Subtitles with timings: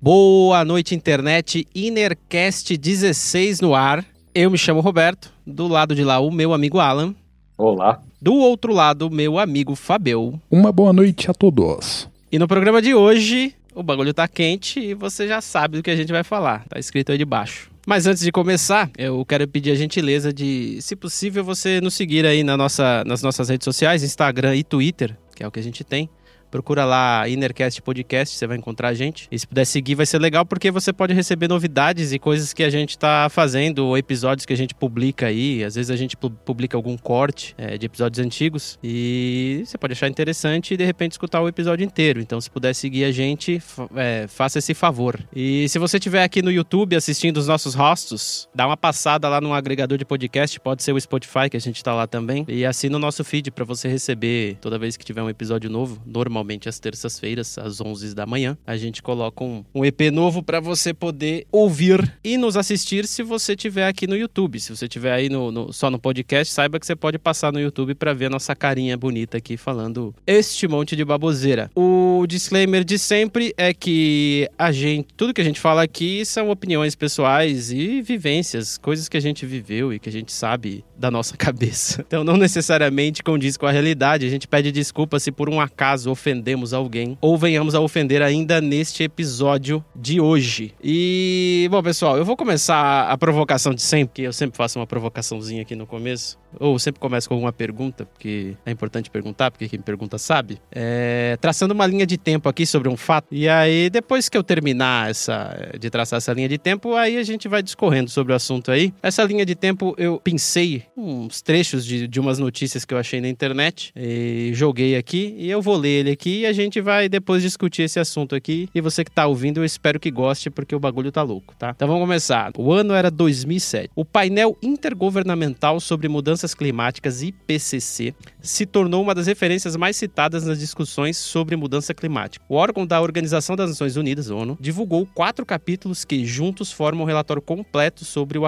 [0.00, 1.66] Boa noite, internet.
[1.74, 4.04] Innercast 16 no ar.
[4.34, 5.32] Eu me chamo Roberto.
[5.46, 7.14] Do lado de lá, o meu amigo Alan.
[7.56, 8.00] Olá.
[8.22, 10.40] Do outro lado, meu amigo Fabio.
[10.50, 12.08] Uma boa noite a todos.
[12.32, 15.90] E no programa de hoje, o bagulho tá quente e você já sabe do que
[15.90, 16.64] a gente vai falar.
[16.68, 17.70] Tá escrito aí de baixo.
[17.88, 22.26] Mas antes de começar, eu quero pedir a gentileza de, se possível, você nos seguir
[22.26, 25.62] aí na nossa, nas nossas redes sociais, Instagram e Twitter, que é o que a
[25.62, 26.06] gente tem.
[26.50, 29.28] Procura lá Innercast Podcast, você vai encontrar a gente.
[29.30, 32.62] E se puder seguir, vai ser legal porque você pode receber novidades e coisas que
[32.62, 35.62] a gente está fazendo, ou episódios que a gente publica aí.
[35.62, 40.08] Às vezes a gente publica algum corte é, de episódios antigos e você pode achar
[40.08, 42.20] interessante e de repente escutar o episódio inteiro.
[42.20, 43.62] Então, se puder seguir a gente,
[43.94, 45.20] é, faça esse favor.
[45.34, 49.40] E se você estiver aqui no YouTube assistindo os nossos rostos, dá uma passada lá
[49.40, 52.64] no agregador de podcast, pode ser o Spotify, que a gente está lá também, e
[52.64, 56.37] assina o nosso feed para você receber toda vez que tiver um episódio novo, normal
[56.38, 58.56] normalmente às terças-feiras, às 11 da manhã.
[58.66, 63.22] A gente coloca um, um EP novo para você poder ouvir e nos assistir se
[63.22, 64.60] você tiver aqui no YouTube.
[64.60, 67.60] Se você tiver aí no, no, só no podcast, saiba que você pode passar no
[67.60, 71.70] YouTube para ver a nossa carinha bonita aqui falando este monte de baboseira.
[71.74, 76.50] O disclaimer de sempre é que a gente, tudo que a gente fala aqui são
[76.50, 81.10] opiniões pessoais e vivências, coisas que a gente viveu e que a gente sabe da
[81.10, 82.04] nossa cabeça.
[82.06, 84.26] Então não necessariamente condiz com a realidade.
[84.26, 88.20] A gente pede desculpa se por um acaso ofender ofendemos alguém ou venhamos a ofender
[88.20, 90.74] ainda neste episódio de hoje.
[90.82, 94.86] E, bom, pessoal, eu vou começar a provocação de sempre, que eu sempre faço uma
[94.86, 96.38] provocaçãozinha aqui no começo.
[96.58, 100.58] Ou sempre começo com alguma pergunta, porque é importante perguntar, porque quem pergunta sabe.
[100.72, 103.26] É, traçando uma linha de tempo aqui sobre um fato.
[103.30, 107.22] E aí, depois que eu terminar essa, de traçar essa linha de tempo, aí a
[107.22, 108.92] gente vai discorrendo sobre o assunto aí.
[109.02, 113.20] Essa linha de tempo eu pensei uns trechos de, de umas notícias que eu achei
[113.20, 117.08] na internet, e joguei aqui, e eu vou ler ele aqui e a gente vai
[117.08, 118.68] depois discutir esse assunto aqui.
[118.74, 121.70] E você que tá ouvindo, eu espero que goste, porque o bagulho tá louco, tá?
[121.70, 122.50] Então vamos começar.
[122.58, 123.90] O ano era 2007.
[123.94, 130.58] O painel intergovernamental sobre mudanças climáticas, IPCC, se tornou uma das referências mais citadas nas
[130.58, 132.44] discussões sobre mudança climática.
[132.48, 137.06] O órgão da Organização das Nações Unidas, ONU, divulgou quatro capítulos que juntos formam um
[137.06, 138.42] relatório completo sobre o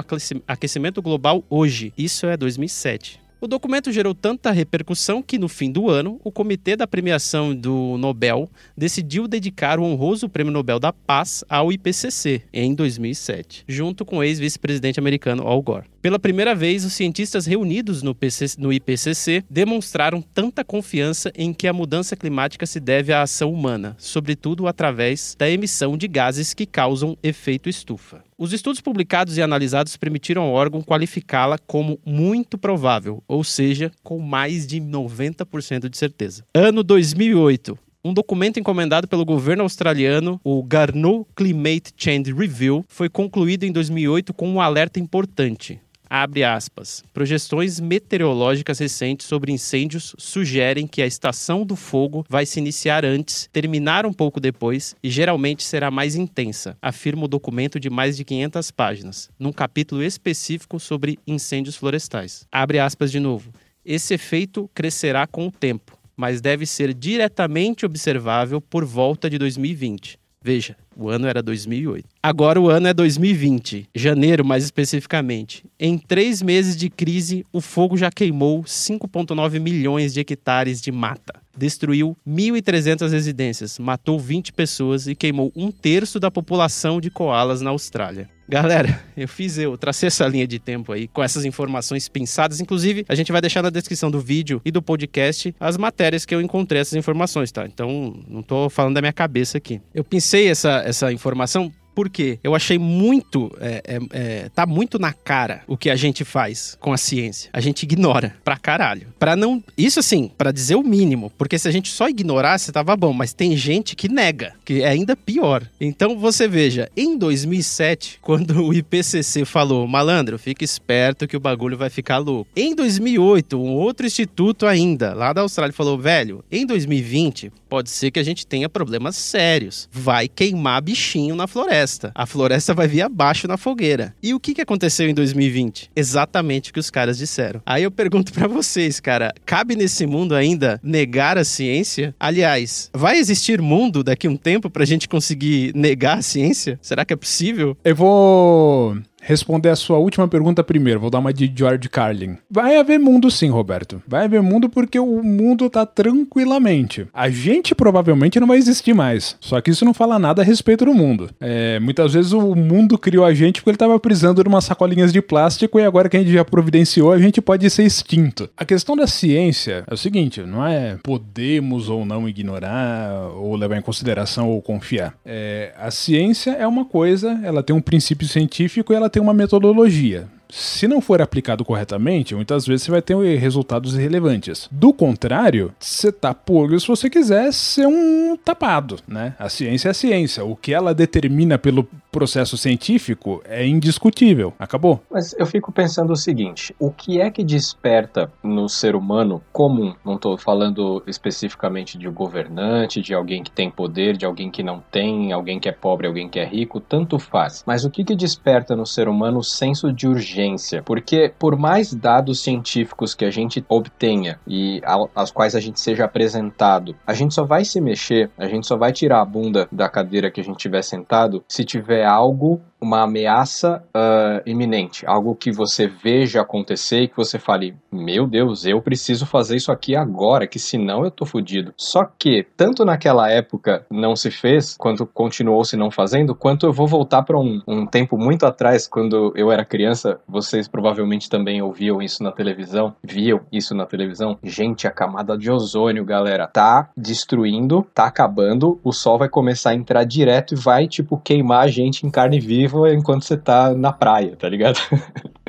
[0.49, 1.93] aquecimento global hoje.
[1.97, 3.30] Isso é 2007.
[3.43, 7.97] O documento gerou tanta repercussão que, no fim do ano, o comitê da premiação do
[7.97, 14.19] Nobel decidiu dedicar o honroso Prêmio Nobel da Paz ao IPCC em 2007, junto com
[14.19, 15.87] o ex-vice-presidente americano Al Gore.
[16.03, 21.69] Pela primeira vez, os cientistas reunidos no, PC, no IPCC demonstraram tanta confiança em que
[21.69, 26.65] a mudança climática se deve à ação humana, sobretudo através da emissão de gases que
[26.65, 28.25] causam efeito estufa.
[28.39, 34.19] Os estudos publicados e analisados permitiram ao órgão qualificá-la como muito provável, ou seja, com
[34.19, 36.47] mais de 90% de certeza.
[36.55, 43.65] Ano 2008 um documento encomendado pelo governo australiano, o Garneau Climate Change Review, foi concluído
[43.65, 45.79] em 2008 com um alerta importante.
[46.13, 47.05] Abre aspas.
[47.13, 53.49] Projeções meteorológicas recentes sobre incêndios sugerem que a estação do fogo vai se iniciar antes,
[53.53, 58.25] terminar um pouco depois e geralmente será mais intensa, afirma o documento de mais de
[58.25, 62.45] 500 páginas, num capítulo específico sobre incêndios florestais.
[62.51, 63.53] Abre aspas de novo.
[63.85, 70.20] Esse efeito crescerá com o tempo, mas deve ser diretamente observável por volta de 2020.
[70.43, 72.09] Veja, o ano era 2008.
[72.23, 75.67] Agora o ano é 2020, janeiro mais especificamente.
[75.79, 81.43] Em três meses de crise, o fogo já queimou 5,9 milhões de hectares de mata.
[81.55, 87.69] Destruiu 1.300 residências, matou 20 pessoas e queimou um terço da população de koalas na
[87.69, 88.27] Austrália.
[88.51, 92.61] Galera, eu fiz eu, tracei essa linha de tempo aí com essas informações pensadas.
[92.61, 96.35] Inclusive, a gente vai deixar na descrição do vídeo e do podcast as matérias que
[96.35, 97.65] eu encontrei essas informações, tá?
[97.65, 99.81] Então, não tô falando da minha cabeça aqui.
[99.95, 103.51] Eu pensei essa, essa informação porque eu achei muito.
[103.61, 107.51] É, é, é, tá muito na cara o que a gente faz com a ciência.
[107.53, 109.09] A gente ignora pra caralho.
[109.19, 109.63] Pra não.
[109.77, 111.31] Isso assim, para dizer o mínimo.
[111.37, 113.13] Porque se a gente só ignorasse, tava bom.
[113.13, 115.63] Mas tem gente que nega, que é ainda pior.
[115.81, 121.77] Então você veja, em 2007, quando o IPCC falou, malandro, fica esperto que o bagulho
[121.77, 122.51] vai ficar louco.
[122.57, 128.11] Em 2008, um outro instituto ainda, lá da Austrália, falou, velho, em 2020, pode ser
[128.11, 129.89] que a gente tenha problemas sérios.
[129.93, 132.11] Vai queimar bichinho na floresta.
[132.17, 134.13] A floresta vai vir abaixo na fogueira.
[134.21, 135.93] E o que, que aconteceu em 2020?
[135.95, 137.63] Exatamente o que os caras disseram.
[137.65, 142.13] Aí eu pergunto para vocês, cara, cabe nesse mundo ainda negar a ciência?
[142.19, 146.79] Aliás, vai existir mundo daqui a um tempo pra gente conseguir negar a ciência?
[146.83, 147.77] Será que é possível?
[147.85, 152.37] Eu vou responder a sua última pergunta primeiro, vou dar uma de George Carlin.
[152.51, 154.03] Vai haver mundo sim, Roberto.
[154.07, 157.07] Vai haver mundo porque o mundo tá tranquilamente.
[157.13, 159.37] A gente provavelmente não vai existir mais.
[159.41, 161.31] Só que isso não fala nada a respeito do mundo.
[161.41, 165.13] É, muitas vezes o mundo criou a gente porque ele tava precisando de umas sacolinhas
[165.13, 168.49] de plástico e agora que a gente já providenciou, a gente pode ser extinto.
[168.57, 173.77] A questão da ciência é o seguinte, não é podemos ou não ignorar ou levar
[173.77, 175.15] em consideração ou confiar.
[175.25, 179.35] É, a ciência é uma coisa, ela tem um princípio científico e ela tem uma
[179.35, 184.69] metodologia se não for aplicado corretamente, muitas vezes você vai ter resultados irrelevantes.
[184.71, 189.35] Do contrário, você tá puro se você quiser ser um tapado, né?
[189.39, 190.45] A ciência é a ciência.
[190.45, 194.53] O que ela determina pelo processo científico é indiscutível.
[194.59, 195.01] Acabou.
[195.11, 199.95] Mas eu fico pensando o seguinte: o que é que desperta no ser humano comum?
[200.05, 204.83] Não estou falando especificamente de governante, de alguém que tem poder, de alguém que não
[204.91, 207.63] tem, alguém que é pobre, alguém que é rico, tanto faz.
[207.67, 210.40] Mas o que, que desperta no ser humano o senso de urgência?
[210.85, 214.81] Porque por mais dados científicos que a gente obtenha e
[215.15, 218.77] aos quais a gente seja apresentado, a gente só vai se mexer, a gente só
[218.77, 223.03] vai tirar a bunda da cadeira que a gente tiver sentado se tiver algo uma
[223.03, 228.81] ameaça uh, iminente, algo que você veja acontecer e que você fale: Meu Deus, eu
[228.81, 231.73] preciso fazer isso aqui agora, que senão eu tô fudido.
[231.77, 236.73] Só que, tanto naquela época não se fez, quanto continuou se não fazendo, quanto eu
[236.73, 241.61] vou voltar para um, um tempo muito atrás, quando eu era criança, vocês provavelmente também
[241.61, 244.39] ouviam isso na televisão, viam isso na televisão.
[244.43, 249.75] Gente, a camada de ozônio, galera, tá destruindo, tá acabando, o sol vai começar a
[249.75, 253.93] entrar direto e vai, tipo, queimar a gente em carne viva enquanto você tá na
[253.93, 254.79] praia, tá ligado?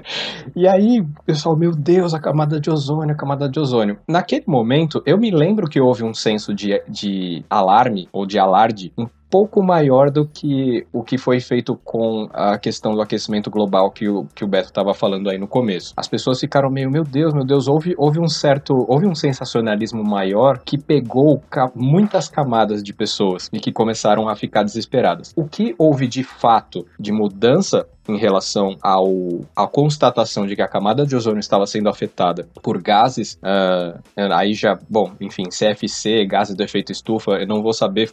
[0.56, 4.00] E aí, pessoal, meu Deus, a camada de ozônio, a camada de ozônio.
[4.08, 8.92] Naquele momento, eu me lembro que houve um senso de, de alarme ou de alarde
[8.98, 13.90] um pouco maior do que o que foi feito com a questão do aquecimento global
[13.90, 15.94] que o, que o Beto estava falando aí no começo.
[15.96, 20.04] As pessoas ficaram meio, meu Deus, meu Deus, houve, houve um certo, houve um sensacionalismo
[20.04, 25.34] maior que pegou ca muitas camadas de pessoas e que começaram a ficar desesperadas.
[25.38, 30.68] O que houve de fato de mudança em relação ao, à constatação de que a
[30.68, 34.00] camada de ozônio estava sendo afetada por gases, uh,
[34.34, 38.12] aí já, bom, enfim, CFC, gases do efeito estufa, eu não vou saber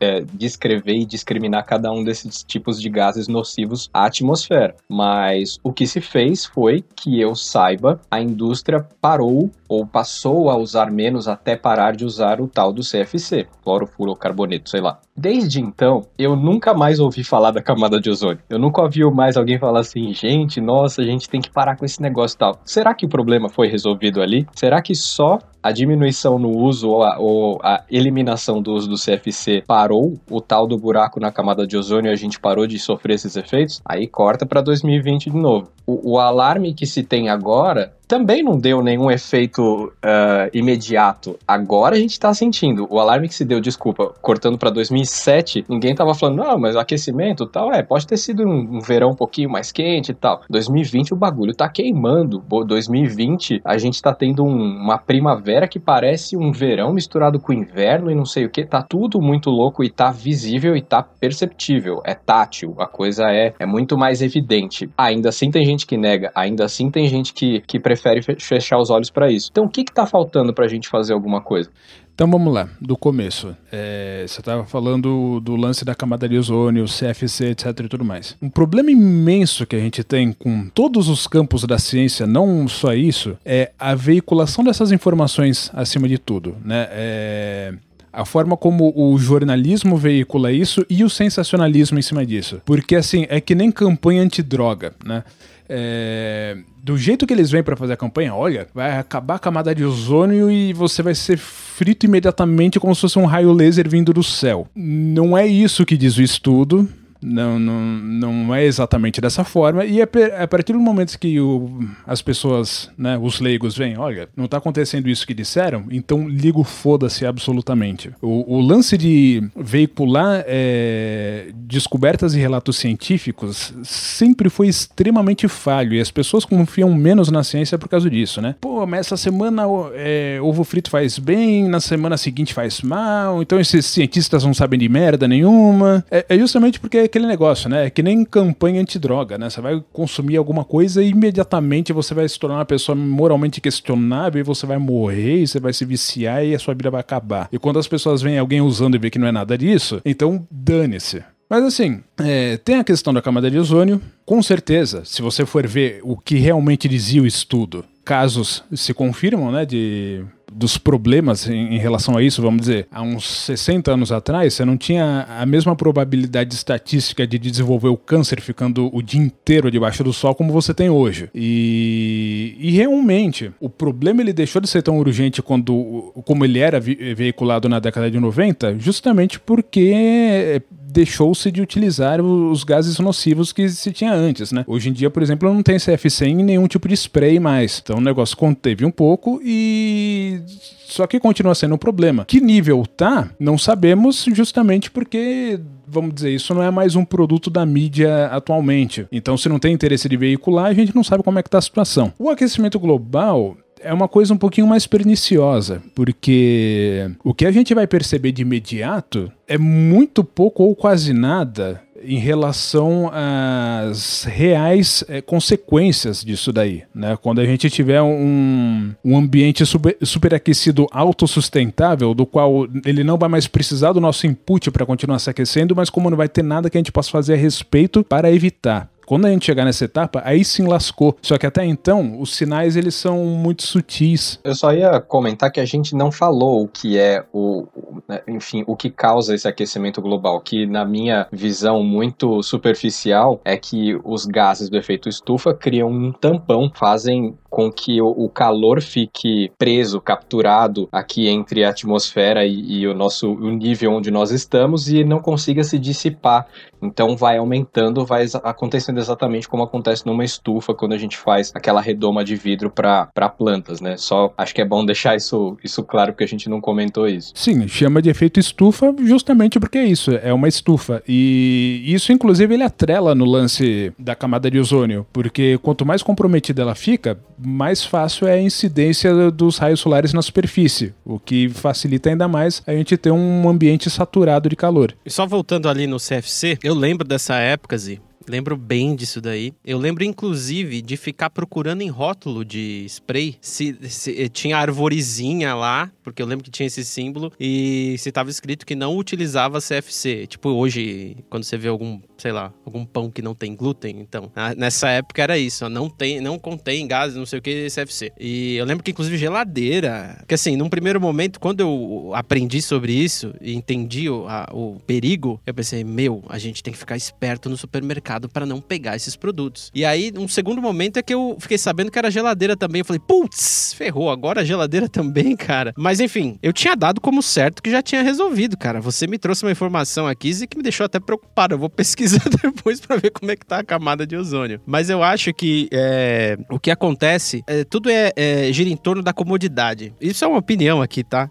[0.00, 4.74] é, descrever e discriminar cada um desses tipos de gases nocivos à atmosfera.
[4.88, 10.56] Mas o que se fez foi que eu saiba, a indústria parou ou passou a
[10.56, 15.00] usar menos até parar de usar o tal do CFC, clorofluorocarboneto, sei lá.
[15.16, 18.40] Desde então, eu nunca mais ouvi falar da camada de ozônio.
[18.48, 21.84] Eu nunca ouvi mais alguém falar assim, gente, nossa, a gente tem que parar com
[21.84, 22.60] esse negócio e tal.
[22.64, 24.46] Será que o problema foi resolvido ali?
[24.54, 28.96] Será que só a diminuição no uso ou a, ou a, eliminação do uso do
[28.96, 32.78] CFC parou o tal do buraco na camada de ozônio e a gente parou de
[32.78, 35.70] sofrer esses efeitos, aí corta para 2020 de novo.
[35.86, 41.38] O, o, alarme que se tem agora também não deu nenhum efeito uh, imediato.
[41.46, 42.86] Agora a gente está sentindo.
[42.90, 47.46] O alarme que se deu, desculpa, cortando para 2007, ninguém tava falando, não, mas aquecimento
[47.46, 50.42] tal, é, pode ter sido um, um verão um pouquinho mais quente e tal.
[50.48, 52.42] 2020 o bagulho tá queimando.
[52.64, 57.52] 2020 a gente tá tendo um, uma primavera primavera que parece um verão misturado com
[57.52, 58.64] inverno e não sei o que.
[58.64, 62.00] Tá tudo muito louco e tá visível e tá perceptível.
[62.04, 64.90] É tátil, a coisa é, é muito mais evidente.
[64.96, 68.90] Ainda assim tem gente que nega, ainda assim tem gente que, que prefere fechar os
[68.90, 69.48] olhos para isso.
[69.50, 71.70] Então o que que tá faltando pra gente fazer alguma coisa?
[72.14, 73.56] Então vamos lá, do começo.
[73.72, 78.36] É, você estava falando do lance da camada de ozônio, CFC, etc e tudo mais.
[78.40, 82.94] Um problema imenso que a gente tem com todos os campos da ciência, não só
[82.94, 86.86] isso, é a veiculação dessas informações acima de tudo, né?
[86.92, 87.74] É,
[88.12, 92.62] a forma como o jornalismo veicula isso e o sensacionalismo em cima disso.
[92.64, 95.24] Porque, assim, é que nem campanha antidroga, né?
[95.68, 99.74] É, do jeito que eles vêm para fazer a campanha, olha, vai acabar a camada
[99.74, 104.12] de ozônio e você vai ser frito imediatamente como se fosse um raio laser vindo
[104.12, 104.68] do céu.
[104.74, 106.88] Não é isso que diz o estudo,
[107.24, 109.84] não, não, não é exatamente dessa forma.
[109.84, 113.96] E é, é a partir do momento que o, as pessoas, né, os leigos, vêm,
[113.96, 118.10] olha, não está acontecendo isso que disseram, então ligo foda-se absolutamente.
[118.20, 126.00] O, o, lance de veicular é, descobertas e relatos científicos sempre foi extremamente falho e
[126.00, 128.54] as pessoas confiam menos na ciência por causa disso, né?
[128.60, 129.62] Pô, mas essa semana
[129.94, 134.78] é, ovo frito faz bem, na semana seguinte faz mal, então esses cientistas não sabem
[134.78, 136.04] de merda nenhuma.
[136.10, 137.86] É, é justamente porque aquele negócio, né?
[137.86, 139.48] É que nem campanha antidroga, né?
[139.48, 144.40] Você vai consumir alguma coisa e imediatamente você vai se tornar uma pessoa moralmente questionável
[144.40, 147.48] e você vai morrer e você vai se viciar e a sua vida vai acabar.
[147.52, 150.44] E quando as pessoas veem alguém usando e vê que não é nada disso, então
[150.50, 151.22] dane-se.
[151.48, 154.00] Mas assim, é, tem a questão da camada de ozônio.
[154.26, 159.52] Com certeza, se você for ver o que realmente dizia o estudo, casos se confirmam,
[159.52, 164.12] né, de dos problemas em, em, relação a isso, vamos dizer, há uns 60 anos
[164.12, 169.20] atrás, você não tinha a mesma probabilidade estatística de desenvolver o câncer ficando o dia
[169.20, 171.28] inteiro debaixo do sol como você tem hoje.
[171.34, 176.80] E, e realmente, o problema ele deixou de ser tão urgente quando, como ele era
[176.80, 180.62] veiculado na década de 90, justamente porque
[180.94, 184.64] deixou-se de utilizar os gases nocivos que se tinha antes, né?
[184.66, 187.80] Hoje em dia, por exemplo, não tem CFC em nenhum tipo de spray mais.
[187.82, 190.40] Então o negócio conteve um pouco e
[190.86, 192.24] só que continua sendo um problema.
[192.24, 193.28] Que nível tá?
[193.40, 199.06] Não sabemos, justamente porque vamos dizer, isso não é mais um produto da mídia atualmente.
[199.12, 201.58] Então, se não tem interesse de veicular, a gente não sabe como é que tá
[201.58, 202.12] a situação.
[202.18, 207.74] O aquecimento global, é uma coisa um pouquinho mais perniciosa, porque o que a gente
[207.74, 215.20] vai perceber de imediato é muito pouco ou quase nada em relação às reais é,
[215.20, 217.16] consequências disso daí, né?
[217.16, 223.28] Quando a gente tiver um, um ambiente super, superaquecido autossustentável, do qual ele não vai
[223.28, 226.68] mais precisar do nosso input para continuar se aquecendo, mas como não vai ter nada
[226.68, 228.90] que a gente possa fazer a respeito para evitar.
[229.06, 231.16] Quando a gente chegar nessa etapa, aí sim lascou.
[231.22, 234.38] Só que até então, os sinais eles são muito sutis.
[234.44, 237.66] Eu só ia comentar que a gente não falou o que é o,
[238.08, 243.56] né, enfim, o que causa esse aquecimento global, que na minha visão muito superficial é
[243.56, 249.52] que os gases do efeito estufa criam um tampão, fazem com que o, calor fique
[249.56, 254.88] preso, capturado aqui entre a atmosfera e, e o nosso o nível onde nós estamos
[254.88, 256.48] e não consiga se dissipar.
[256.84, 261.80] Então vai aumentando, vai acontecendo exatamente como acontece numa estufa quando a gente faz aquela
[261.80, 263.96] redoma de vidro para plantas, né?
[263.96, 267.32] Só acho que é bom deixar isso, isso claro porque a gente não comentou isso.
[267.34, 271.02] Sim, chama de efeito estufa justamente porque é isso, é uma estufa.
[271.08, 276.62] E isso inclusive ele atrela no lance da camada de ozônio, porque quanto mais comprometida
[276.62, 282.10] ela fica, mais fácil é a incidência dos raios solares na superfície, o que facilita
[282.10, 284.94] ainda mais a gente ter um ambiente saturado de calor.
[285.04, 289.52] E só voltando ali no CFC, eu lembro dessa época, Zi, Lembro bem disso daí.
[289.64, 295.54] Eu lembro, inclusive, de ficar procurando em rótulo de spray se, se eh, tinha arvorezinha
[295.54, 299.60] lá, porque eu lembro que tinha esse símbolo, e se estava escrito que não utilizava
[299.60, 300.26] CFC.
[300.26, 304.32] Tipo, hoje, quando você vê algum, sei lá, algum pão que não tem glúten, então.
[304.56, 308.12] Nessa época era isso, não tem, não contém gases, não sei o que, CFC.
[308.18, 310.22] E eu lembro que, inclusive, geladeira.
[310.26, 314.78] Que assim, num primeiro momento, quando eu aprendi sobre isso e entendi o, a, o
[314.86, 318.60] perigo, eu pensei, meu, a gente tem que ficar esperto no supermercado mercado para não
[318.60, 319.70] pegar esses produtos.
[319.74, 322.80] E aí, um segundo momento é que eu fiquei sabendo que era geladeira também.
[322.80, 325.72] Eu falei, putz, ferrou, agora a geladeira também, cara.
[325.76, 328.80] Mas enfim, eu tinha dado como certo que já tinha resolvido, cara.
[328.80, 331.54] Você me trouxe uma informação aqui que me deixou até preocupado.
[331.54, 334.60] Eu vou pesquisar depois para ver como é que tá a camada de ozônio.
[334.66, 339.02] Mas eu acho que é, o que acontece, é, tudo é, é, gira em torno
[339.02, 339.92] da comodidade.
[340.00, 341.30] Isso é uma opinião aqui, tá?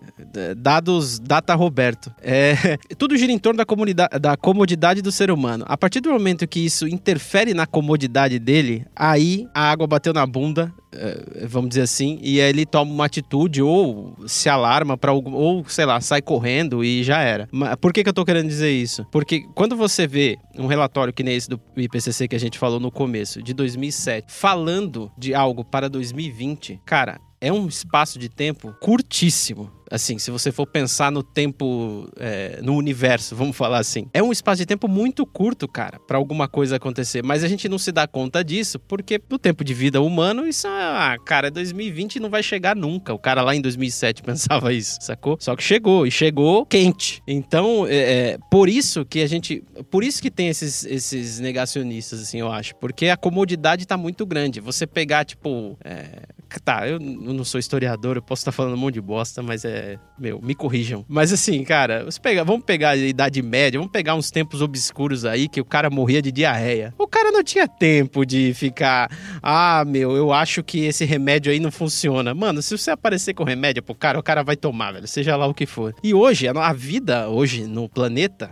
[0.57, 2.13] Dados data Roberto.
[2.21, 5.65] É, tudo gira em torno da, comunidade, da comodidade do ser humano.
[5.67, 10.25] A partir do momento que isso interfere na comodidade dele, aí a água bateu na
[10.25, 15.13] bunda, eh, vamos dizer assim, e aí ele toma uma atitude ou se alarma para
[15.13, 17.47] ou sei lá, sai correndo e já era.
[17.79, 19.05] Por que, que eu tô querendo dizer isso?
[19.11, 22.79] Porque quando você vê um relatório que nem esse do IPCC que a gente falou
[22.79, 28.73] no começo, de 2007, falando de algo para 2020, cara, é um espaço de tempo
[28.79, 34.23] curtíssimo assim, se você for pensar no tempo, é, no universo, vamos falar assim, é
[34.23, 37.23] um espaço de tempo muito curto, cara, para alguma coisa acontecer.
[37.23, 40.67] Mas a gente não se dá conta disso, porque no tempo de vida humano, isso,
[40.67, 43.13] ah, cara, 2020 não vai chegar nunca.
[43.13, 45.37] O cara lá em 2007 pensava isso, sacou?
[45.39, 47.21] Só que chegou, e chegou quente.
[47.27, 52.19] Então, é, é, por isso que a gente, por isso que tem esses, esses negacionistas,
[52.19, 54.59] assim, eu acho, porque a comodidade tá muito grande.
[54.59, 56.23] Você pegar, tipo, é,
[56.63, 59.82] tá, eu não sou historiador, eu posso estar falando um monte de bosta, mas é
[60.17, 61.05] meu, me corrijam.
[61.07, 65.47] Mas assim, cara, pega, vamos pegar a Idade Média, vamos pegar uns tempos obscuros aí
[65.47, 66.93] que o cara morria de diarreia.
[66.97, 69.09] O cara não tinha tempo de ficar,
[69.41, 72.33] ah, meu, eu acho que esse remédio aí não funciona.
[72.33, 75.47] Mano, se você aparecer com remédio pro cara, o cara vai tomar, velho, seja lá
[75.47, 75.93] o que for.
[76.03, 78.51] E hoje, a vida hoje no planeta,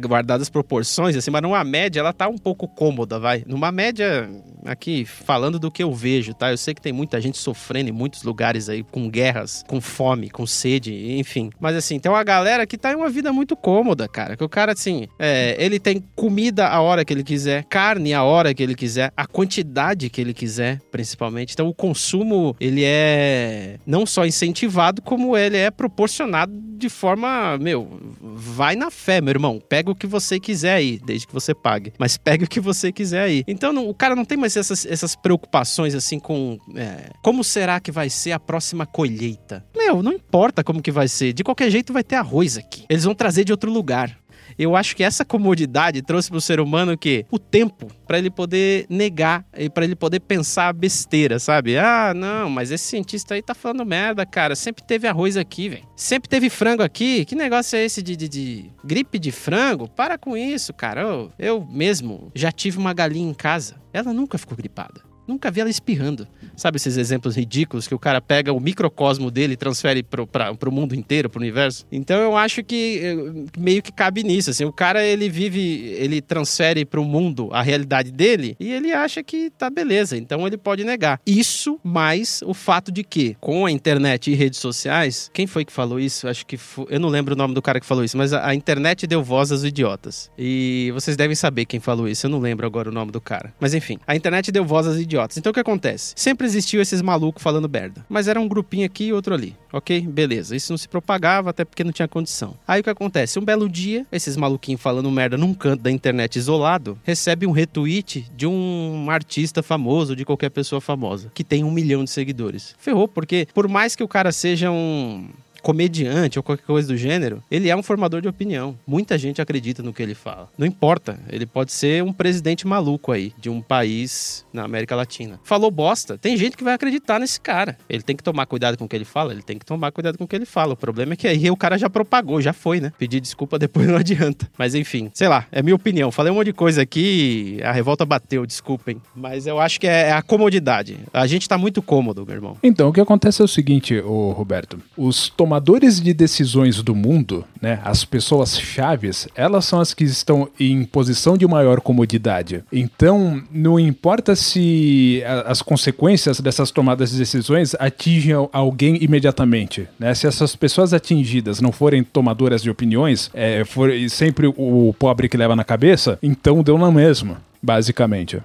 [0.00, 3.42] guardadas as proporções, assim, mas numa média ela tá um pouco cômoda, vai.
[3.46, 4.30] Numa média,
[4.64, 6.50] aqui, falando do que eu vejo, tá?
[6.50, 10.30] Eu sei que tem muita gente sofrendo em muitos lugares aí, com guerras, com fome,
[10.30, 11.50] com sede, enfim.
[11.58, 14.36] Mas assim, tem uma galera que tá em uma vida muito cômoda, cara.
[14.36, 18.22] Que o cara, assim, é, ele tem comida a hora que ele quiser, carne a
[18.22, 21.52] hora que ele quiser, a quantidade que ele quiser, principalmente.
[21.54, 28.00] Então o consumo, ele é não só incentivado, como ele é proporcionado de forma, meu,
[28.20, 29.60] vai na fé, meu irmão.
[29.68, 31.92] Pega o que você quiser aí, desde que você pague.
[31.98, 33.44] Mas pega o que você quiser aí.
[33.46, 37.78] Então não, o cara não tem mais essas, essas preocupações assim com é, como será
[37.78, 39.64] que vai ser a próxima colheita.
[39.76, 41.32] Meu, não importa como que vai ser.
[41.32, 42.84] De qualquer jeito vai ter arroz aqui.
[42.88, 44.18] Eles vão trazer de outro lugar.
[44.60, 48.28] Eu acho que essa comodidade trouxe para o ser humano que o tempo para ele
[48.28, 51.78] poder negar e para ele poder pensar besteira, sabe?
[51.78, 54.54] Ah, não, mas esse cientista aí tá falando merda, cara.
[54.54, 55.88] Sempre teve arroz aqui, velho.
[55.96, 57.24] Sempre teve frango aqui.
[57.24, 59.88] Que negócio é esse de, de, de, gripe de frango?
[59.88, 61.00] Para com isso, cara.
[61.00, 63.76] Eu, eu mesmo já tive uma galinha em casa.
[63.94, 65.09] Ela nunca ficou gripada.
[65.30, 66.26] Nunca vi ela espirrando.
[66.56, 70.52] Sabe esses exemplos ridículos que o cara pega o microcosmo dele e transfere pro, pra,
[70.56, 71.86] pro mundo inteiro, pro universo?
[71.92, 74.64] Então eu acho que eh, meio que cabe nisso, assim.
[74.64, 75.60] O cara, ele vive,
[75.96, 80.16] ele transfere pro mundo a realidade dele e ele acha que tá beleza.
[80.16, 81.20] Então ele pode negar.
[81.24, 85.72] Isso mais o fato de que, com a internet e redes sociais, quem foi que
[85.72, 86.26] falou isso?
[86.26, 88.48] Acho que foi, eu não lembro o nome do cara que falou isso, mas a,
[88.48, 90.28] a internet deu voz aos idiotas.
[90.36, 92.26] E vocês devem saber quem falou isso.
[92.26, 93.54] Eu não lembro agora o nome do cara.
[93.60, 95.36] Mas enfim, a internet deu voz aos idiotas idiotas.
[95.36, 96.12] Então o que acontece?
[96.16, 98.04] Sempre existiu esses malucos falando merda.
[98.08, 99.56] Mas era um grupinho aqui e outro ali.
[99.72, 100.00] Ok?
[100.00, 100.56] Beleza.
[100.56, 102.56] Isso não se propagava até porque não tinha condição.
[102.66, 103.38] Aí o que acontece?
[103.38, 108.26] Um belo dia, esses maluquinhos falando merda num canto da internet isolado, recebe um retweet
[108.34, 112.74] de um artista famoso, de qualquer pessoa famosa, que tem um milhão de seguidores.
[112.78, 115.28] Ferrou, porque por mais que o cara seja um
[115.60, 118.78] comediante ou qualquer coisa do gênero, ele é um formador de opinião.
[118.86, 120.48] Muita gente acredita no que ele fala.
[120.56, 125.40] Não importa, ele pode ser um presidente maluco aí, de um país na América Latina.
[125.44, 127.76] Falou bosta, tem gente que vai acreditar nesse cara.
[127.88, 130.18] Ele tem que tomar cuidado com o que ele fala, ele tem que tomar cuidado
[130.18, 130.74] com o que ele fala.
[130.74, 132.92] O problema é que aí o cara já propagou, já foi, né?
[132.98, 134.50] Pedir desculpa depois não adianta.
[134.56, 136.10] Mas enfim, sei lá, é minha opinião.
[136.10, 139.00] Falei um monte de coisa aqui, a revolta bateu, desculpem.
[139.14, 140.98] Mas eu acho que é a comodidade.
[141.12, 142.56] A gente tá muito cômodo, meu irmão.
[142.62, 144.80] Então, o que acontece é o seguinte, ô Roberto.
[144.96, 150.48] Os tomadores de decisões do mundo, né, as pessoas chaves, elas são as que estão
[150.60, 152.62] em posição de maior comodidade.
[152.72, 160.14] Então, não importa se as consequências dessas tomadas de decisões atingem alguém imediatamente, né?
[160.14, 165.36] Se essas pessoas atingidas não forem tomadoras de opiniões, é, for sempre o pobre que
[165.36, 168.40] leva na cabeça, então deu na mesma, basicamente.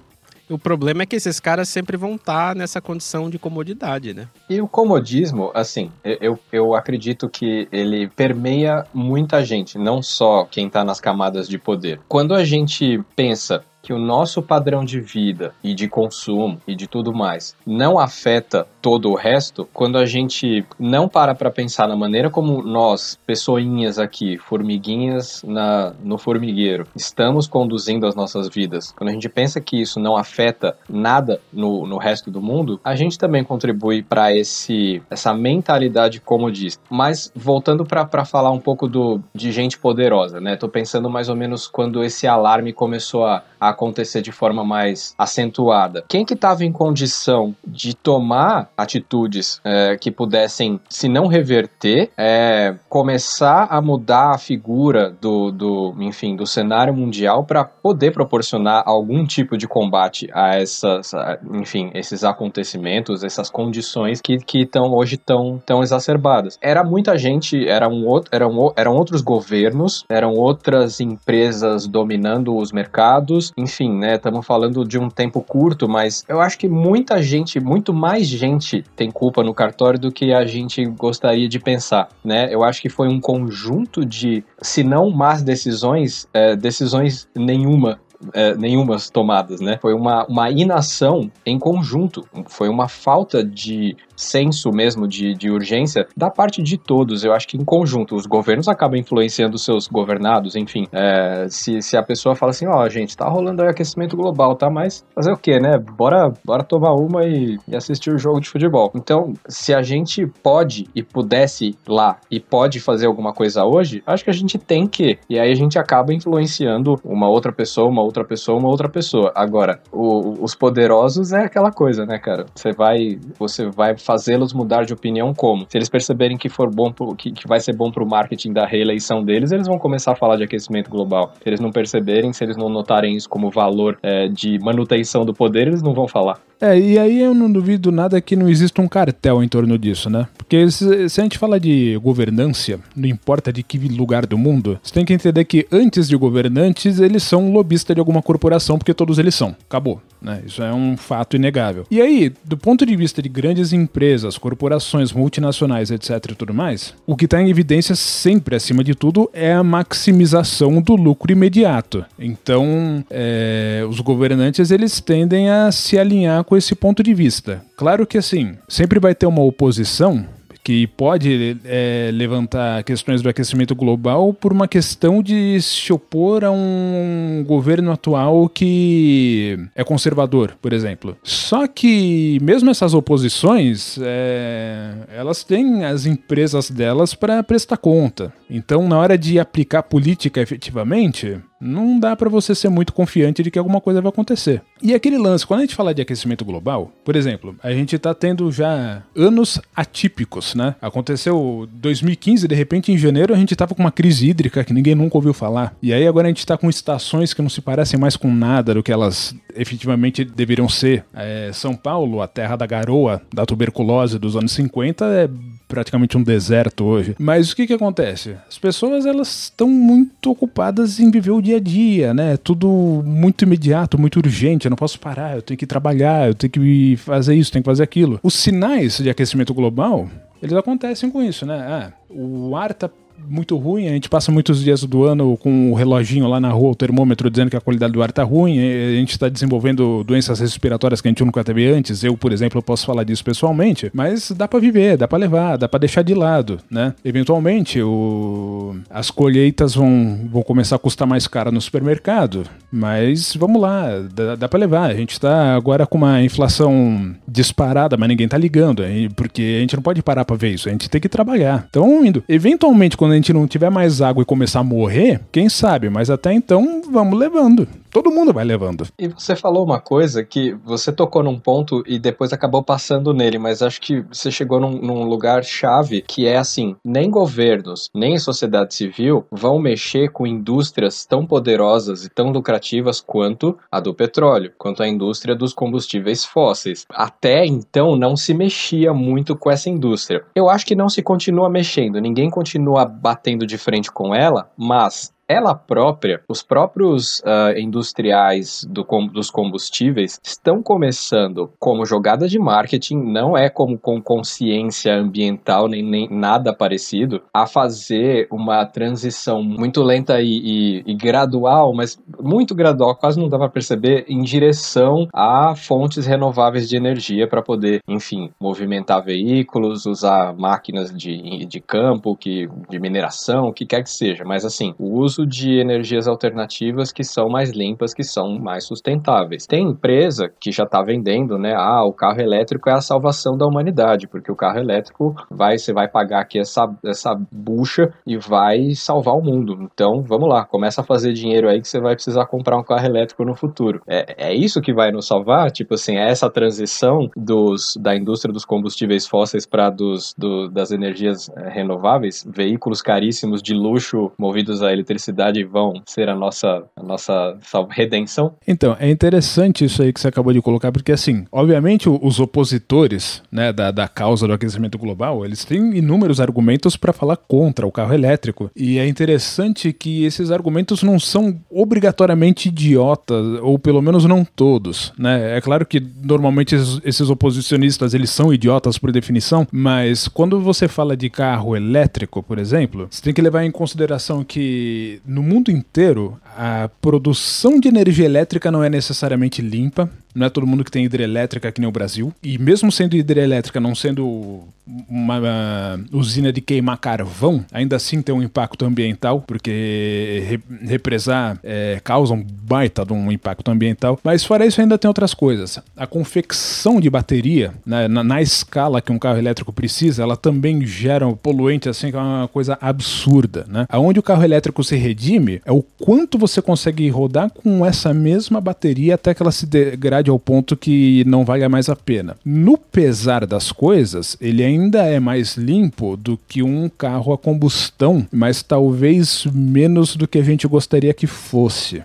[0.48, 4.28] O problema é que esses caras sempre vão estar tá nessa condição de comodidade, né?
[4.48, 10.68] E o comodismo, assim, eu, eu acredito que ele permeia muita gente, não só quem
[10.68, 12.00] está nas camadas de poder.
[12.08, 16.88] Quando a gente pensa que o nosso padrão de vida e de consumo e de
[16.88, 21.94] tudo mais não afeta todo o resto, quando a gente não para para pensar na
[21.94, 29.10] maneira como nós, pessoinhas aqui, formiguinhas na, no formigueiro, estamos conduzindo as nossas vidas, quando
[29.10, 33.16] a gente pensa que isso não afeta nada no, no resto do mundo, a gente
[33.16, 36.82] também contribui para esse essa mentalidade comodista.
[36.90, 40.56] Mas voltando para falar um pouco do, de gente poderosa, né?
[40.56, 45.14] Tô pensando mais ou menos quando esse alarme começou a, a acontecer de forma mais
[45.18, 46.04] acentuada.
[46.08, 52.74] Quem que estava em condição de tomar atitudes é, que pudessem, se não reverter, é,
[52.88, 59.24] começar a mudar a figura do, do enfim, do cenário mundial para poder proporcionar algum
[59.26, 61.12] tipo de combate a essas,
[61.52, 66.58] enfim, esses acontecimentos, essas condições que estão hoje tão, tão exacerbadas.
[66.60, 72.72] Era muita gente, era um outro, eram, eram outros governos, eram outras empresas dominando os
[72.72, 74.16] mercados, enfim, né?
[74.16, 78.84] Estamos falando de um tempo curto, mas eu acho que muita gente, muito mais gente
[78.94, 82.52] tem culpa no cartório do que a gente gostaria de pensar, né?
[82.52, 87.98] Eu acho que foi um conjunto de, se não más decisões, é, decisões nenhuma
[88.32, 89.78] é, nenhumas tomadas, né?
[89.80, 96.06] Foi uma, uma inação em conjunto, foi uma falta de senso mesmo de, de urgência
[96.16, 97.24] da parte de todos.
[97.24, 100.86] Eu acho que em conjunto, os governos acabam influenciando seus governados, enfim.
[100.92, 104.54] É, se, se a pessoa fala assim, ó, oh, gente, tá rolando aí aquecimento global,
[104.56, 104.70] tá?
[104.70, 105.78] Mas fazer o quê, né?
[105.78, 108.90] Bora, bora tomar uma e, e assistir o jogo de futebol.
[108.94, 114.24] Então, se a gente pode e pudesse lá e pode fazer alguma coisa hoje, acho
[114.24, 115.18] que a gente tem que.
[115.28, 119.32] E aí a gente acaba influenciando uma outra pessoa, uma outra pessoa, uma outra pessoa.
[119.34, 122.46] Agora, o, os poderosos é aquela coisa, né, cara?
[122.54, 125.66] Você vai, você vai fazê-los mudar de opinião como?
[125.68, 128.52] Se eles perceberem que for bom pro, que, que vai ser bom para o marketing
[128.52, 131.32] da reeleição deles, eles vão começar a falar de aquecimento global.
[131.42, 135.34] Se eles não perceberem, se eles não notarem isso como valor é, de manutenção do
[135.34, 136.38] poder, eles não vão falar.
[136.60, 140.08] É, e aí eu não duvido nada que não exista um cartel em torno disso,
[140.08, 140.26] né?
[140.36, 144.78] Porque se, se a gente fala de governância, não importa de que lugar do mundo,
[144.82, 148.94] você tem que entender que antes de governantes, eles são lobista de alguma corporação, porque
[148.94, 149.54] todos eles são.
[149.68, 150.00] Acabou.
[150.20, 150.42] Né?
[150.46, 151.86] Isso é um fato inegável.
[151.90, 156.10] E aí, do ponto de vista de grandes empresas, corporações, multinacionais, etc.
[156.30, 160.80] e tudo mais, o que está em evidência sempre, acima de tudo, é a maximização
[160.80, 162.04] do lucro imediato.
[162.18, 167.62] Então, é, os governantes eles tendem a se alinhar com esse ponto de vista.
[167.76, 170.26] Claro que assim, sempre vai ter uma oposição
[170.66, 176.50] que pode é, levantar questões do aquecimento global por uma questão de se opor a
[176.50, 181.16] um governo atual que é conservador, por exemplo.
[181.22, 188.32] Só que mesmo essas oposições, é, elas têm as empresas delas para prestar conta.
[188.50, 193.50] Então, na hora de aplicar política efetivamente, não dá para você ser muito confiante de
[193.50, 194.62] que alguma coisa vai acontecer.
[194.82, 198.14] E aquele lance, quando a gente fala de aquecimento global, por exemplo, a gente tá
[198.14, 200.74] tendo já anos atípicos, né?
[200.80, 204.94] Aconteceu 2015, de repente em janeiro a gente tava com uma crise hídrica que ninguém
[204.94, 205.74] nunca ouviu falar.
[205.82, 208.74] E aí agora a gente tá com estações que não se parecem mais com nada
[208.74, 211.04] do que elas efetivamente deveriam ser.
[211.14, 215.28] É, São Paulo, a terra da garoa, da tuberculose dos anos 50, é
[215.68, 217.14] praticamente um deserto hoje.
[217.18, 218.36] Mas o que que acontece?
[218.48, 222.36] As pessoas elas estão muito ocupadas em viver o dia a dia, né?
[222.36, 224.66] Tudo muito imediato, muito urgente.
[224.66, 227.70] Eu não posso parar, eu tenho que trabalhar, eu tenho que fazer isso, tenho que
[227.70, 228.20] fazer aquilo.
[228.22, 230.08] Os sinais de aquecimento global,
[230.42, 231.58] eles acontecem com isso, né?
[231.58, 232.90] Ah, o ar tá
[233.28, 233.88] muito ruim.
[233.88, 237.30] A gente passa muitos dias do ano com o reloginho lá na rua, o termômetro
[237.30, 238.58] dizendo que a qualidade do ar está ruim.
[238.58, 242.02] A gente está desenvolvendo doenças respiratórias que a gente nunca teve antes.
[242.02, 245.68] Eu, por exemplo, posso falar disso pessoalmente, mas dá para viver, dá para levar, dá
[245.68, 246.94] para deixar de lado, né?
[247.04, 248.76] Eventualmente, o...
[248.90, 254.36] as colheitas vão, vão começar a custar mais caro no supermercado, mas vamos lá, dá,
[254.36, 254.90] dá para levar.
[254.90, 258.82] A gente está agora com uma inflação disparada, mas ninguém tá ligando,
[259.14, 260.68] porque a gente não pode parar para ver isso.
[260.68, 261.66] A gente tem que trabalhar.
[261.68, 262.22] Então, indo.
[262.28, 266.10] Eventualmente, quando a gente não tiver mais água e começar a morrer, quem sabe, mas
[266.10, 267.66] até então vamos levando.
[267.96, 268.86] Todo mundo vai levando.
[268.98, 273.38] E você falou uma coisa que você tocou num ponto e depois acabou passando nele,
[273.38, 278.18] mas acho que você chegou num, num lugar chave que é assim: nem governos, nem
[278.18, 284.52] sociedade civil vão mexer com indústrias tão poderosas e tão lucrativas quanto a do petróleo,
[284.58, 286.84] quanto a indústria dos combustíveis fósseis.
[286.90, 290.22] Até então não se mexia muito com essa indústria.
[290.34, 295.15] Eu acho que não se continua mexendo, ninguém continua batendo de frente com ela, mas
[295.28, 302.96] ela própria, os próprios uh, industriais do, dos combustíveis estão começando como jogada de marketing,
[302.96, 309.82] não é como com consciência ambiental nem, nem nada parecido, a fazer uma transição muito
[309.82, 315.08] lenta e, e, e gradual, mas muito gradual, quase não dá para perceber, em direção
[315.12, 322.16] a fontes renováveis de energia para poder, enfim, movimentar veículos, usar máquinas de, de campo,
[322.16, 324.24] que, de mineração, o que quer que seja.
[324.24, 328.64] Mas assim, o uso uso de energias alternativas que são mais limpas, que são mais
[328.64, 329.46] sustentáveis.
[329.46, 331.54] Tem empresa que já está vendendo, né?
[331.56, 335.72] Ah, o carro elétrico é a salvação da humanidade, porque o carro elétrico vai, você
[335.72, 339.56] vai pagar aqui essa, essa bucha e vai salvar o mundo.
[339.60, 342.84] Então, vamos lá, começa a fazer dinheiro aí que você vai precisar comprar um carro
[342.84, 343.80] elétrico no futuro.
[343.86, 345.50] É, é isso que vai nos salvar?
[345.50, 350.70] Tipo assim, é essa transição dos, da indústria dos combustíveis fósseis para dos do, das
[350.70, 352.26] energias é, renováveis?
[352.28, 357.38] Veículos caríssimos de luxo movidos a eletricidade cidade vão ser a nossa, a nossa
[357.70, 358.34] redenção?
[358.46, 363.22] Então, é interessante isso aí que você acabou de colocar, porque assim, obviamente os opositores
[363.30, 367.72] né, da, da causa do aquecimento global, eles têm inúmeros argumentos para falar contra o
[367.72, 368.50] carro elétrico.
[368.54, 374.92] E é interessante que esses argumentos não são obrigatoriamente idiotas, ou pelo menos não todos.
[374.98, 375.36] Né?
[375.36, 380.66] É claro que normalmente esses, esses oposicionistas eles são idiotas por definição, mas quando você
[380.66, 385.50] fala de carro elétrico, por exemplo, você tem que levar em consideração que no mundo
[385.50, 389.90] inteiro a produção de energia elétrica não é necessariamente limpa.
[390.16, 392.10] Não é todo mundo que tem hidrelétrica aqui no Brasil.
[392.22, 394.44] E mesmo sendo hidrelétrica, não sendo
[394.88, 401.38] uma, uma usina de queimar carvão, ainda assim tem um impacto ambiental, porque re, represar
[401.44, 404.00] é, causa um baita de um impacto ambiental.
[404.02, 405.60] Mas fora isso, ainda tem outras coisas.
[405.76, 410.64] A confecção de bateria, né, na, na, escala que um carro elétrico precisa, ela também
[410.64, 413.44] gera um poluente, assim, que é uma coisa absurda.
[413.46, 413.66] Né?
[413.68, 418.40] Aonde o carro elétrico se redime é o quanto você consegue rodar com essa mesma
[418.40, 422.16] bateria até que ela se degrade ao ponto que não valha mais a pena.
[422.24, 428.06] No pesar das coisas, ele ainda é mais limpo do que um carro a combustão,
[428.12, 431.82] mas talvez menos do que a gente gostaria que fosse.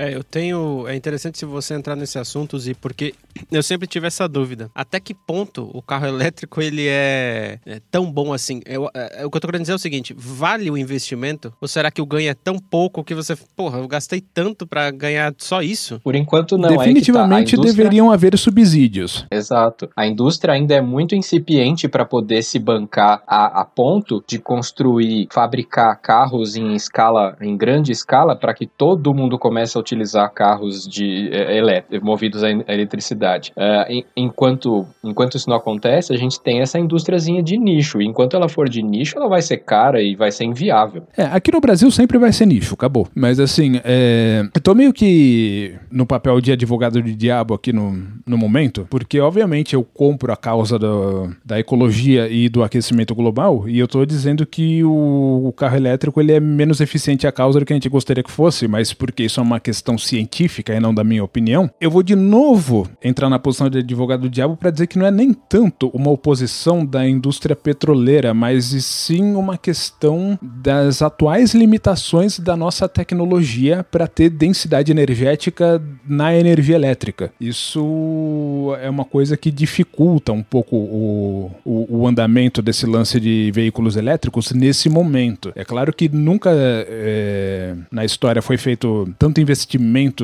[0.00, 0.88] É, eu tenho.
[0.88, 3.14] É interessante se você entrar nesse assunto, Zi, porque
[3.52, 4.70] eu sempre tive essa dúvida.
[4.74, 8.62] Até que ponto o carro elétrico ele é, é tão bom assim?
[8.64, 11.52] Eu, é, é, o que eu tô querendo dizer é o seguinte: vale o investimento?
[11.60, 13.36] Ou será que o ganho é tão pouco que você.
[13.54, 16.00] Porra, eu gastei tanto para ganhar só isso?
[16.00, 16.70] Por enquanto, não.
[16.70, 17.60] Definitivamente é tá.
[17.60, 17.84] indústria...
[17.84, 19.26] deveriam haver subsídios.
[19.30, 19.90] Exato.
[19.94, 25.28] A indústria ainda é muito incipiente para poder se bancar a, a ponto de construir,
[25.30, 29.89] fabricar carros em escala, em grande escala, para que todo mundo comece a utilizar
[30.34, 33.52] carros de é, movidos a eletricidade.
[33.56, 38.00] É, enquanto, enquanto isso não acontece, a gente tem essa indústriazinha de nicho.
[38.00, 41.02] Enquanto ela for de nicho, ela vai ser cara e vai ser inviável.
[41.16, 43.08] É, aqui no Brasil sempre vai ser nicho, acabou.
[43.14, 48.02] Mas assim, é, eu tô meio que no papel de advogado de diabo aqui no,
[48.26, 53.68] no momento, porque obviamente eu compro a causa do, da ecologia e do aquecimento global
[53.68, 57.58] e eu tô dizendo que o, o carro elétrico ele é menos eficiente a causa
[57.58, 60.80] do que a gente gostaria que fosse, mas porque isso é uma questão científica e
[60.80, 64.56] não da minha opinião, eu vou de novo entrar na posição de advogado do diabo
[64.56, 69.56] para dizer que não é nem tanto uma oposição da indústria petroleira, mas sim uma
[69.56, 77.32] questão das atuais limitações da nossa tecnologia para ter densidade energética na energia elétrica.
[77.40, 83.50] Isso é uma coisa que dificulta um pouco o, o, o andamento desse lance de
[83.54, 85.52] veículos elétricos nesse momento.
[85.54, 89.69] É claro que nunca é, na história foi feito tanto investimento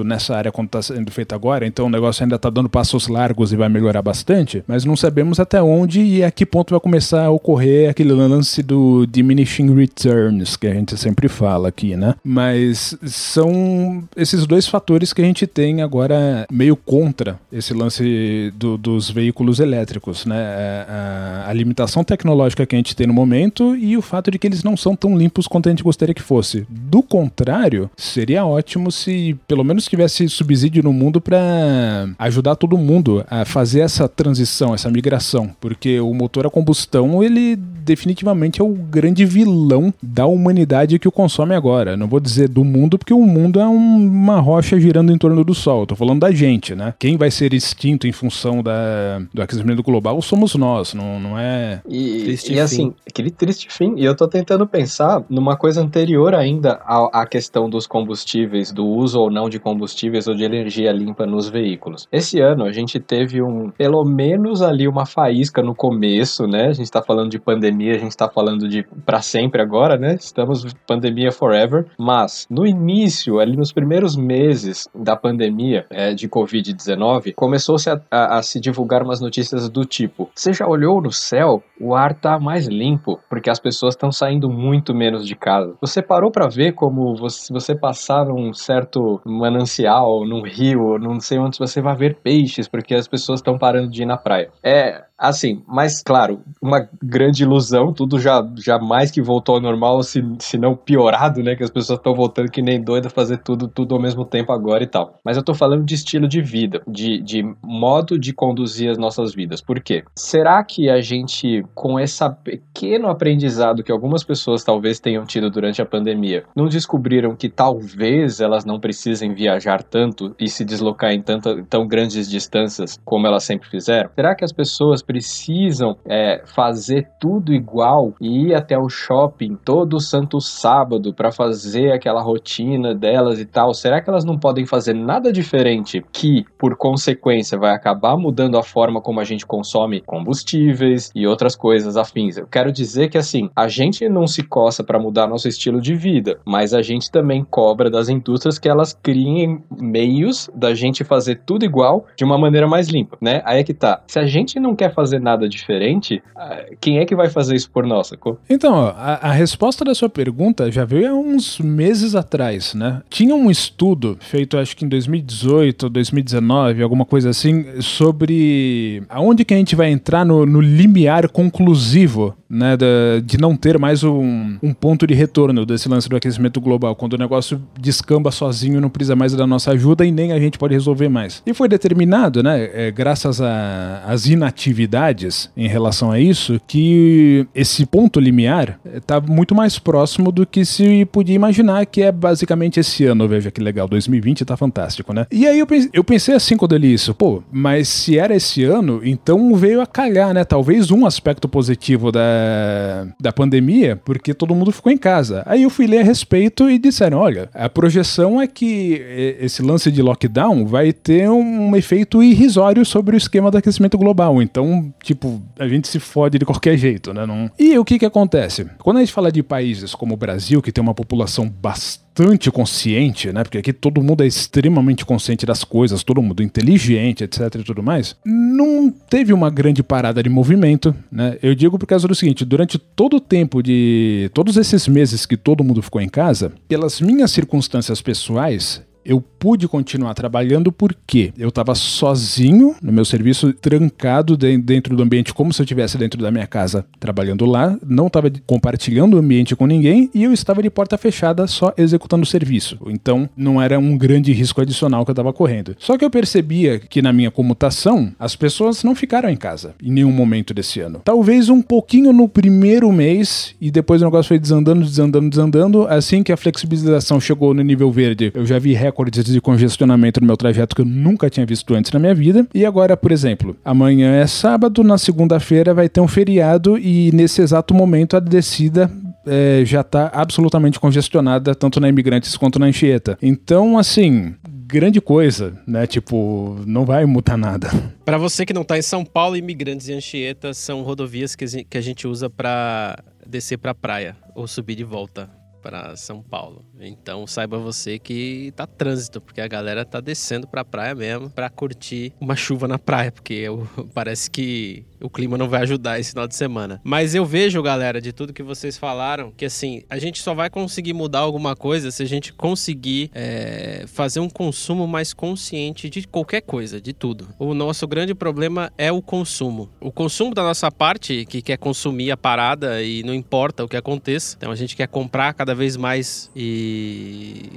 [0.05, 3.53] nessa área quanto está sendo feito agora, então o negócio ainda está dando passos largos
[3.53, 7.25] e vai melhorar bastante, mas não sabemos até onde e a que ponto vai começar
[7.25, 12.15] a ocorrer aquele lance do diminishing returns que a gente sempre fala aqui, né?
[12.25, 18.77] Mas são esses dois fatores que a gente tem agora meio contra esse lance do,
[18.77, 20.37] dos veículos elétricos, né?
[20.37, 24.39] A, a, a limitação tecnológica que a gente tem no momento e o fato de
[24.39, 26.67] que eles não são tão limpos quanto a gente gostaria que fosse.
[26.69, 33.25] Do contrário, seria ótimo se pelo menos tivesse subsídio no mundo para ajudar todo mundo
[33.29, 38.73] a fazer essa transição, essa migração, porque o motor a combustão, ele definitivamente é o
[38.73, 41.97] grande vilão da humanidade que o consome agora.
[41.97, 45.45] Não vou dizer do mundo, porque o mundo é um, uma rocha girando em torno
[45.45, 45.87] do Sol.
[45.87, 46.93] Tô falando da gente, né?
[46.99, 51.81] Quem vai ser extinto em função da, do aquecimento global somos nós, não, não é.
[51.89, 53.95] E, triste e assim, aquele triste fim.
[53.97, 58.85] E eu tô tentando pensar numa coisa anterior ainda à, à questão dos combustíveis, do
[58.85, 62.07] uso ou não de combustíveis ou de energia limpa nos veículos.
[62.13, 66.67] Esse ano a gente teve um, pelo menos ali uma faísca no começo, né?
[66.69, 70.15] A gente tá falando de pandemia, a gente tá falando de para sempre agora, né?
[70.15, 77.35] Estamos pandemia forever, mas no início, ali nos primeiros meses da pandemia é, de Covid-19,
[77.35, 81.63] começou-se a, a, a se divulgar umas notícias do tipo: você já olhou no céu?
[81.79, 85.75] O ar tá mais limpo, porque as pessoas estão saindo muito menos de casa.
[85.81, 91.39] Você parou para ver como você, você passar num certo manancial, num rio, não sei
[91.39, 94.51] onde você vai ver peixes, porque as pessoas estão parando de ir na praia.
[94.63, 100.03] É, Assim, mas claro, uma grande ilusão, tudo já, já mais que voltou ao normal,
[100.03, 101.57] se, se não piorado, né?
[101.57, 104.85] Que as pessoas estão voltando que nem doida fazer tudo, tudo ao mesmo tempo agora
[104.85, 105.19] e tal.
[105.25, 109.35] Mas eu tô falando de estilo de vida, de, de modo de conduzir as nossas
[109.35, 109.63] vidas.
[109.63, 110.05] Por quê?
[110.15, 115.81] Será que a gente, com esse pequeno aprendizado que algumas pessoas talvez tenham tido durante
[115.81, 121.23] a pandemia, não descobriram que talvez elas não precisem viajar tanto e se deslocar em
[121.23, 124.11] tanta, tão grandes distâncias como elas sempre fizeram?
[124.15, 130.01] Será que as pessoas precisam é, fazer tudo igual e ir até o shopping todo
[130.01, 134.95] santo sábado para fazer aquela rotina delas e tal, será que elas não podem fazer
[134.95, 141.11] nada diferente que, por consequência, vai acabar mudando a forma como a gente consome combustíveis
[141.15, 142.37] e outras coisas afins?
[142.37, 145.95] Eu quero dizer que assim, a gente não se coça para mudar nosso estilo de
[145.95, 151.43] vida, mas a gente também cobra das indústrias que elas criem meios da gente fazer
[151.47, 153.43] tudo igual de uma maneira mais limpa, né?
[153.45, 154.03] Aí é que tá.
[154.07, 157.71] Se a gente não quer fazer nada diferente, ah, quem é que vai fazer isso
[157.71, 158.39] por nós, sacou?
[158.49, 163.03] Então, a, a, resposta da sua pergunta já veio há uns meses atrás, né?
[163.11, 169.53] Tinha um estudo feito, acho que em 2018, 2019, alguma coisa assim, sobre aonde que
[169.53, 174.57] a gente vai entrar no, no limiar conclusivo né, de, de não ter mais um,
[174.63, 178.89] um, ponto de retorno desse lance do aquecimento global, quando o negócio descamba sozinho, não
[178.89, 181.43] precisa mais da nossa ajuda e nem a gente pode resolver mais.
[181.47, 188.21] E foi determinado, né, é, graças às inatividades em relação a isso, que esse ponto
[188.21, 193.27] limiar está muito mais próximo do que se podia imaginar, que é basicamente esse ano.
[193.29, 195.27] Veja que legal, 2020 tá fantástico, né?
[195.31, 198.35] E aí eu pensei, eu pensei assim quando eu li isso, pô, mas se era
[198.35, 200.45] esse ano, então veio a calhar, né?
[200.45, 205.43] Talvez um aspecto positivo da da, da pandemia porque todo mundo ficou em casa.
[205.47, 209.03] Aí eu fui ler a respeito e disseram: olha, a projeção é que
[209.41, 214.41] esse lance de lockdown vai ter um efeito irrisório sobre o esquema do aquecimento global.
[214.43, 217.27] Então, tipo, a gente se fode de qualquer jeito, né?
[217.27, 217.51] Não...
[217.59, 218.67] E o que que acontece?
[218.79, 222.06] Quando a gente fala de países como o Brasil, que tem uma população bastante
[222.51, 223.43] consciente, né?
[223.43, 227.83] Porque aqui todo mundo é extremamente consciente das coisas, todo mundo inteligente, etc e tudo
[227.83, 228.17] mais.
[228.25, 231.39] Não teve uma grande parada de movimento, né?
[231.43, 235.37] Eu digo por causa do seguinte, durante todo o tempo de todos esses meses que
[235.37, 241.49] todo mundo ficou em casa, pelas minhas circunstâncias pessoais, eu pude continuar trabalhando porque eu
[241.49, 246.31] estava sozinho no meu serviço, trancado dentro do ambiente, como se eu estivesse dentro da
[246.31, 250.69] minha casa trabalhando lá, não estava compartilhando o ambiente com ninguém e eu estava de
[250.69, 252.79] porta fechada só executando o serviço.
[252.89, 255.77] Então não era um grande risco adicional que eu estava correndo.
[255.79, 259.93] Só que eu percebia que na minha comutação as pessoas não ficaram em casa em
[259.93, 261.01] nenhum momento desse ano.
[261.05, 265.87] Talvez um pouquinho no primeiro mês e depois o negócio foi desandando, desandando, desandando.
[265.87, 270.27] Assim que a flexibilização chegou no nível verde, eu já vi recordes de congestionamento no
[270.27, 272.47] meu trajeto que eu nunca tinha visto antes na minha vida.
[272.55, 277.43] E agora, por exemplo, amanhã é sábado, na segunda-feira vai ter um feriado e nesse
[277.43, 278.91] exato momento a descida
[279.27, 283.19] é, já está absolutamente congestionada, tanto na Imigrantes quanto na Anchieta.
[283.21, 284.35] Então, assim,
[284.67, 285.87] grande coisa, né?
[285.87, 287.71] Tipo, não vai mudar nada.
[288.05, 291.81] Para você que não está em São Paulo, Imigrantes e Anchieta são rodovias que a
[291.81, 295.29] gente usa para descer para a praia ou subir de volta
[295.63, 296.65] para São Paulo.
[296.81, 301.49] Então saiba você que tá trânsito, porque a galera tá descendo pra praia mesmo para
[301.49, 306.11] curtir uma chuva na praia, porque eu, parece que o clima não vai ajudar esse
[306.11, 306.81] final de semana.
[306.83, 310.51] Mas eu vejo, galera, de tudo que vocês falaram, que assim, a gente só vai
[310.51, 316.07] conseguir mudar alguma coisa se a gente conseguir é, fazer um consumo mais consciente de
[316.07, 317.29] qualquer coisa, de tudo.
[317.39, 319.71] O nosso grande problema é o consumo.
[319.81, 323.77] O consumo da nossa parte, que quer consumir a parada e não importa o que
[323.77, 324.37] aconteça.
[324.37, 326.66] Então a gente quer comprar cada vez mais e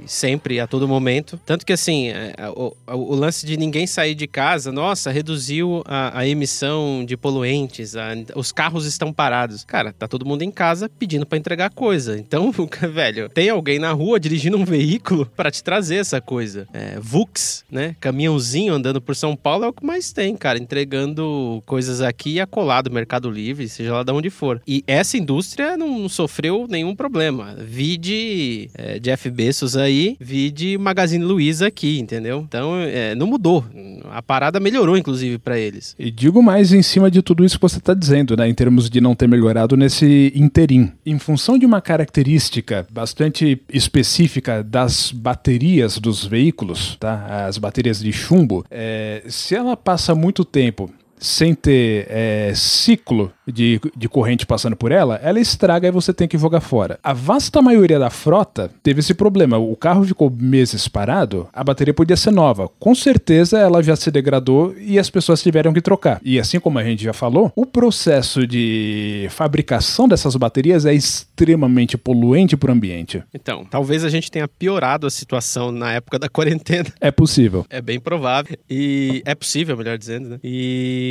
[0.06, 1.40] sempre, a todo momento.
[1.44, 6.20] Tanto que assim, é, o, o lance de ninguém sair de casa, nossa, reduziu a,
[6.20, 9.64] a emissão de poluentes, a, os carros estão parados.
[9.64, 12.18] Cara, tá todo mundo em casa pedindo para entregar coisa.
[12.18, 12.52] Então,
[12.92, 16.66] velho, tem alguém na rua dirigindo um veículo para te trazer essa coisa.
[16.72, 17.96] É, Vux, né?
[18.00, 22.40] Caminhãozinho andando por São Paulo é o que mais tem, cara, entregando coisas aqui e
[22.40, 24.60] acolado, Mercado Livre, seja lá de onde for.
[24.66, 27.56] E essa indústria não sofreu nenhum problema.
[27.58, 32.44] Vide é, Jeff Bezos aí, vide Magazine Luiza aqui, entendeu?
[32.46, 33.64] Então, é, não mudou.
[34.10, 35.94] A parada melhorou, inclusive, para eles.
[35.98, 38.54] E digo mais em cima de de tudo isso que você está dizendo, né, em
[38.54, 40.92] termos de não ter melhorado nesse interim.
[41.06, 47.46] Em função de uma característica bastante específica das baterias dos veículos, tá?
[47.46, 53.80] as baterias de chumbo, é, se ela passa muito tempo sem ter é, ciclo de,
[53.96, 56.98] de corrente passando por ela, ela estraga e você tem que jogar fora.
[57.02, 59.58] A vasta maioria da frota teve esse problema.
[59.58, 62.68] O carro ficou meses parado, a bateria podia ser nova.
[62.78, 66.20] Com certeza ela já se degradou e as pessoas tiveram que trocar.
[66.24, 71.98] E assim como a gente já falou, o processo de fabricação dessas baterias é extremamente
[71.98, 73.22] poluente para o ambiente.
[73.34, 76.90] Então, talvez a gente tenha piorado a situação na época da quarentena.
[77.00, 77.66] É possível.
[77.68, 78.56] É bem provável.
[78.68, 80.38] E é possível, melhor dizendo, né?
[80.42, 81.09] E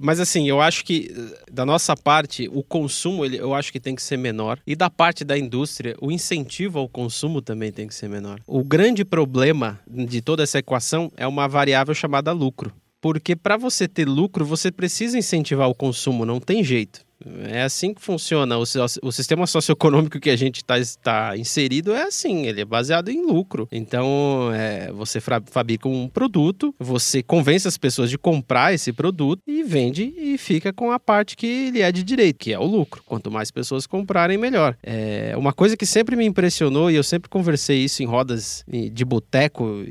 [0.00, 1.10] mas assim, eu acho que
[1.50, 4.58] da nossa parte, o consumo, ele, eu acho que tem que ser menor.
[4.66, 8.40] E da parte da indústria, o incentivo ao consumo também tem que ser menor.
[8.46, 12.72] O grande problema de toda essa equação é uma variável chamada lucro.
[13.00, 17.07] Porque para você ter lucro, você precisa incentivar o consumo, não tem jeito.
[17.48, 18.58] É assim que funciona.
[18.58, 18.64] O,
[19.02, 23.24] o sistema socioeconômico que a gente está tá inserido é assim, ele é baseado em
[23.24, 23.68] lucro.
[23.70, 29.62] Então, é, você fabrica um produto, você convence as pessoas de comprar esse produto e
[29.62, 33.02] vende e fica com a parte que ele é de direito, que é o lucro.
[33.04, 34.76] Quanto mais pessoas comprarem, melhor.
[34.82, 39.04] É, uma coisa que sempre me impressionou, e eu sempre conversei isso em rodas de
[39.04, 39.84] boteco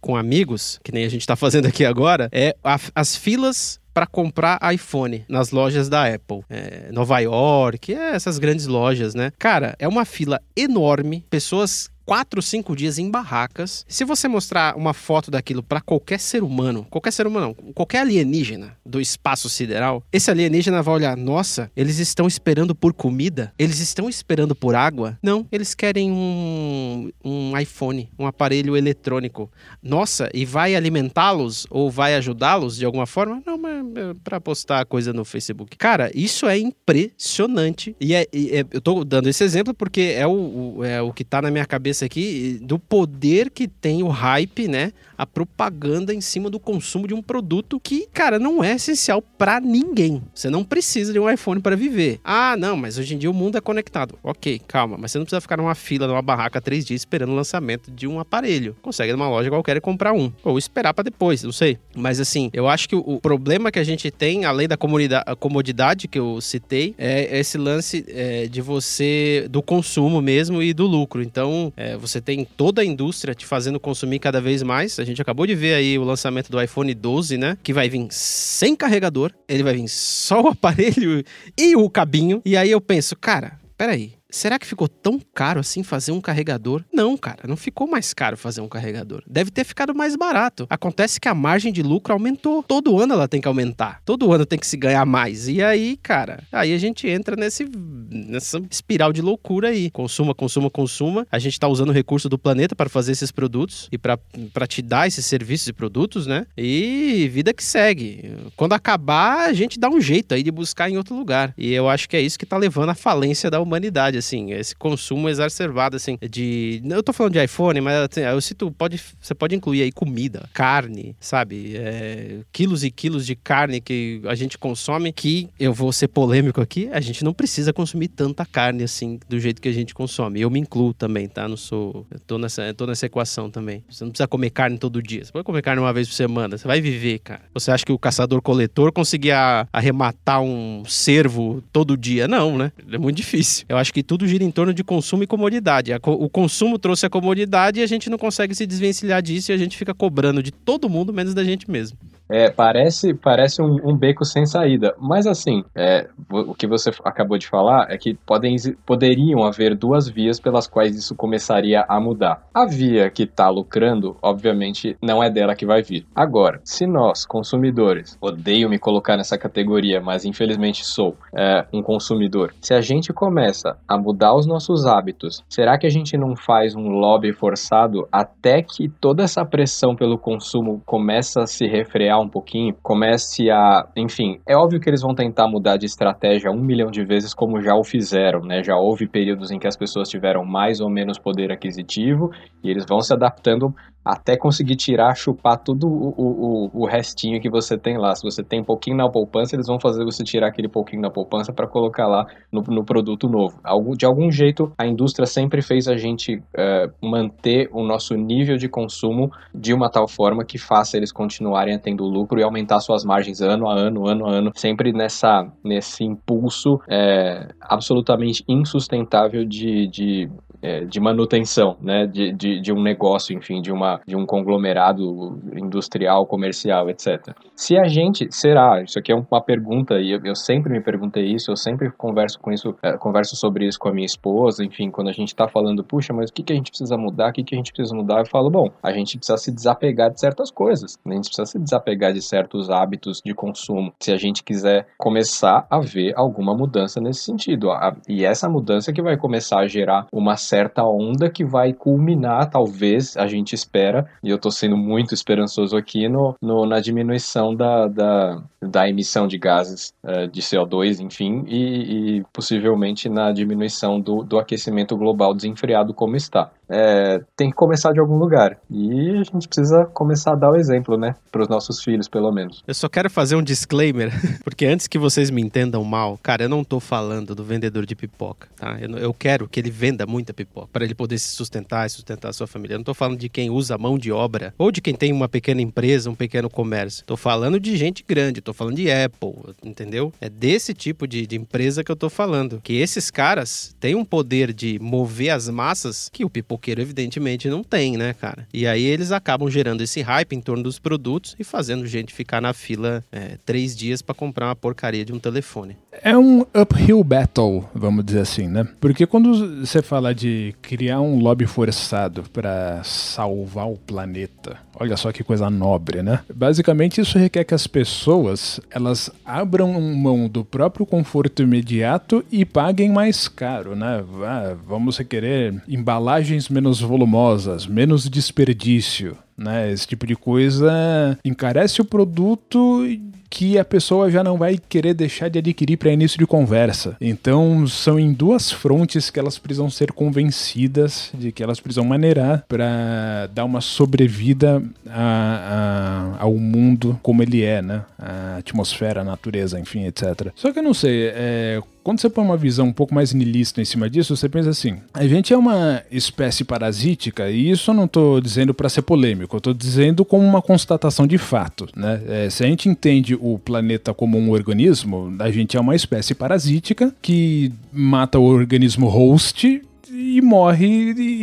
[0.00, 4.06] com amigos, que nem a gente está fazendo aqui agora, é a, as filas para
[4.06, 6.42] comprar iPhone nas lojas da Apple.
[6.50, 9.32] É, Nova York, é essas grandes lojas, né?
[9.38, 13.84] Cara, é uma fila enorme, pessoas quatro, cinco dias em barracas.
[13.88, 17.98] Se você mostrar uma foto daquilo para qualquer ser humano, qualquer ser humano não, qualquer
[17.98, 23.52] alienígena do espaço sideral, esse alienígena vai olhar, nossa, eles estão esperando por comida?
[23.58, 25.18] Eles estão esperando por água?
[25.22, 29.50] Não, eles querem um, um iPhone, um aparelho eletrônico.
[29.82, 33.42] Nossa, e vai alimentá-los ou vai ajudá-los de alguma forma?
[33.44, 35.76] Não, mas é para postar coisa no Facebook.
[35.76, 37.94] Cara, isso é impressionante.
[38.00, 41.12] E, é, e é, eu tô dando esse exemplo porque é o, o, é o
[41.12, 44.92] que tá na minha cabeça cabeça aqui do poder que tem o hype, né?
[45.16, 49.60] A propaganda em cima do consumo de um produto que, cara, não é essencial para
[49.60, 50.22] ninguém.
[50.34, 52.20] Você não precisa de um iPhone para viver.
[52.24, 54.18] Ah, não, mas hoje em dia o mundo é conectado.
[54.22, 57.36] Ok, calma, mas você não precisa ficar numa fila, numa barraca três dias esperando o
[57.36, 58.76] lançamento de um aparelho.
[58.82, 60.32] Consegue numa loja qualquer e comprar um.
[60.42, 61.78] Ou esperar para depois, não sei.
[61.94, 66.18] Mas assim, eu acho que o problema que a gente tem, além da comodidade que
[66.18, 71.22] eu citei, é esse lance é, de você, do consumo mesmo e do lucro.
[71.22, 74.98] Então, é, você tem toda a indústria te fazendo consumir cada vez mais.
[75.04, 77.58] A gente acabou de ver aí o lançamento do iPhone 12, né?
[77.62, 81.22] Que vai vir sem carregador, ele vai vir só o aparelho
[81.58, 82.40] e o cabinho.
[82.42, 86.82] E aí eu penso, cara, peraí Será que ficou tão caro assim fazer um carregador?
[86.92, 89.22] Não, cara, não ficou mais caro fazer um carregador.
[89.28, 90.66] Deve ter ficado mais barato.
[90.68, 92.60] Acontece que a margem de lucro aumentou.
[92.64, 94.02] Todo ano ela tem que aumentar.
[94.04, 95.46] Todo ano tem que se ganhar mais.
[95.46, 97.64] E aí, cara, aí a gente entra nesse
[98.10, 99.88] nessa espiral de loucura aí.
[99.88, 101.24] Consuma, consuma, consuma.
[101.30, 104.18] A gente tá usando o recurso do planeta para fazer esses produtos e para
[104.66, 106.44] te dar esses serviços e produtos, né?
[106.58, 108.34] E vida que segue.
[108.56, 111.54] Quando acabar, a gente dá um jeito aí de buscar em outro lugar.
[111.56, 114.74] E eu acho que é isso que tá levando à falência da humanidade assim, esse
[114.74, 116.82] consumo exacerbado, assim, de...
[116.84, 120.48] Eu tô falando de iPhone, mas assim, eu cito, pode, você pode incluir aí comida,
[120.52, 121.76] carne, sabe?
[121.76, 126.60] É, quilos e quilos de carne que a gente consome, que, eu vou ser polêmico
[126.60, 130.40] aqui, a gente não precisa consumir tanta carne, assim, do jeito que a gente consome.
[130.40, 131.48] Eu me incluo também, tá?
[131.48, 132.06] Não sou...
[132.10, 133.82] Eu tô nessa, eu tô nessa equação também.
[133.88, 135.24] Você não precisa comer carne todo dia.
[135.24, 136.56] Você pode comer carne uma vez por semana.
[136.56, 137.42] Você vai viver, cara.
[137.52, 142.28] Você acha que o caçador-coletor conseguia arrematar um cervo todo dia?
[142.28, 142.72] Não, né?
[142.90, 143.64] É muito difícil.
[143.68, 145.90] Eu acho que tudo tudo gira em torno de consumo e comodidade.
[146.04, 149.56] O consumo trouxe a comodidade e a gente não consegue se desvencilhar disso e a
[149.56, 151.98] gente fica cobrando de todo mundo, menos da gente mesmo.
[152.28, 154.94] É, parece parece um, um, beco sem saída.
[154.98, 158.56] Mas assim, é, o que você acabou de falar é que podem,
[158.86, 162.46] poderiam haver duas vias pelas quais isso começaria a mudar.
[162.54, 166.06] A via que está lucrando, obviamente, não é dela que vai vir.
[166.14, 172.54] Agora, se nós, consumidores, odeio me colocar nessa categoria, mas infelizmente sou é, um consumidor,
[172.60, 176.74] se a gente começa a mudar os nossos hábitos, será que a gente não faz
[176.74, 182.13] um lobby forçado até que toda essa pressão pelo consumo começa a se refrear?
[182.18, 183.86] Um pouquinho, comece a.
[183.96, 187.60] Enfim, é óbvio que eles vão tentar mudar de estratégia um milhão de vezes, como
[187.60, 188.62] já o fizeram, né?
[188.62, 192.30] Já houve períodos em que as pessoas tiveram mais ou menos poder aquisitivo
[192.62, 193.74] e eles vão se adaptando
[194.04, 198.14] até conseguir tirar, chupar tudo o, o, o restinho que você tem lá.
[198.14, 201.10] Se você tem um pouquinho na poupança, eles vão fazer você tirar aquele pouquinho na
[201.10, 203.58] poupança para colocar lá no, no, produto novo.
[203.96, 208.68] De algum jeito, a indústria sempre fez a gente uh, manter o nosso nível de
[208.68, 213.40] consumo de uma tal forma que faça eles continuarem tendo lucro e aumentar suas margens
[213.40, 220.30] ano a ano, ano a ano, sempre nessa, nesse impulso é, absolutamente insustentável de, de
[220.64, 225.38] é, de manutenção, né, de, de, de, um negócio, enfim, de, uma, de um conglomerado
[225.54, 227.36] industrial, comercial, etc.
[227.54, 231.26] Se a gente, será, isso aqui é uma pergunta, e eu, eu sempre me perguntei
[231.26, 234.90] isso, eu sempre converso com isso, é, converso sobre isso com a minha esposa, enfim,
[234.90, 237.32] quando a gente está falando, puxa, mas o que, que a gente precisa mudar, o
[237.34, 240.18] que, que a gente precisa mudar, eu falo, bom, a gente precisa se desapegar de
[240.18, 241.12] certas coisas, né?
[241.12, 245.66] a gente precisa se desapegar de certos hábitos de consumo, se a gente quiser começar
[245.68, 247.68] a ver alguma mudança nesse sentido,
[248.08, 253.16] e essa mudança que vai começar a gerar uma certa onda que vai culminar, talvez,
[253.16, 257.86] a gente espera, e eu estou sendo muito esperançoso aqui, no, no na diminuição da,
[257.86, 264.22] da, da, emissão de gases uh, de CO2, enfim, e, e, possivelmente na diminuição do,
[264.22, 266.50] do aquecimento global desenfreado como está.
[266.68, 268.58] É, tem que começar de algum lugar.
[268.70, 271.14] E a gente precisa começar a dar o exemplo, né?
[271.30, 272.62] Para os nossos filhos, pelo menos.
[272.66, 274.12] Eu só quero fazer um disclaimer,
[274.42, 277.94] porque antes que vocês me entendam mal, cara, eu não tô falando do vendedor de
[277.94, 278.78] pipoca, tá?
[278.80, 282.28] Eu, eu quero que ele venda muita pipoca para ele poder se sustentar e sustentar
[282.28, 282.74] a sua família.
[282.74, 285.28] Eu não tô falando de quem usa mão de obra ou de quem tem uma
[285.28, 287.04] pequena empresa, um pequeno comércio.
[287.04, 290.12] Tô falando de gente grande, tô falando de Apple, entendeu?
[290.20, 292.60] É desse tipo de, de empresa que eu tô falando.
[292.62, 297.48] Que esses caras têm um poder de mover as massas que o pipoca pipoqueiro, evidentemente,
[297.48, 298.46] não tem, né, cara?
[298.52, 302.40] E aí eles acabam gerando esse hype em torno dos produtos e fazendo gente ficar
[302.40, 305.76] na fila é, três dias para comprar uma porcaria de um telefone.
[306.02, 308.66] É um uphill battle, vamos dizer assim, né?
[308.80, 315.12] Porque quando você fala de criar um lobby forçado para salvar o planeta, olha só
[315.12, 316.20] que coisa nobre, né?
[316.34, 322.90] Basicamente isso requer que as pessoas elas abram mão do próprio conforto imediato e paguem
[322.90, 324.04] mais caro, né?
[324.24, 329.70] Ah, vamos querer embalagens menos volumosas, menos desperdício, né?
[329.70, 332.86] Esse tipo de coisa encarece o produto
[333.34, 336.96] que a pessoa já não vai querer deixar de adquirir para início de conversa.
[337.00, 342.44] Então, são em duas frontes que elas precisam ser convencidas de que elas precisam maneirar
[342.46, 347.82] para dar uma sobrevida a, a, ao mundo como ele é, né?
[347.98, 350.28] A atmosfera, a natureza, enfim, etc.
[350.36, 353.60] Só que eu não sei, é, quando você põe uma visão um pouco mais niilista
[353.60, 357.74] em cima disso, você pensa assim: a gente é uma espécie parasítica, e isso eu
[357.74, 361.68] não estou dizendo para ser polêmico, eu estou dizendo como uma constatação de fato.
[361.76, 362.00] Né?
[362.08, 366.14] É, se a gente entende o planeta como um organismo, a gente é uma espécie
[366.14, 369.62] parasítica que mata o organismo host
[369.94, 370.66] e morre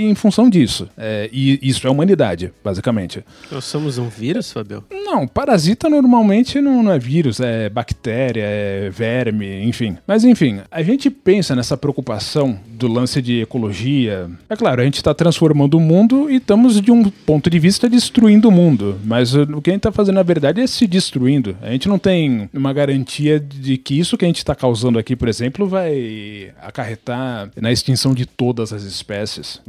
[0.10, 0.90] em função disso.
[0.98, 3.24] É, e isso é humanidade, basicamente.
[3.52, 4.84] Nós somos um vírus, Fabio?
[4.90, 9.98] Não, parasita normalmente não, não, é vírus, é bactéria, é verme, enfim.
[10.08, 14.30] Mas enfim, a gente pensa nessa preocupação do lance de ecologia.
[14.50, 17.90] É claro, a gente está transformando o mundo e estamos, de um ponto de vista,
[17.90, 19.00] destruindo o mundo.
[19.04, 21.56] Mas o que a gente está fazendo, na verdade, é se destruindo.
[21.62, 25.16] A gente não tem uma garantia de que isso que a gente está causando aqui,
[25.16, 28.26] por exemplo, vai acarretar na extinção de
[28.62, 29.60] todas as espécies.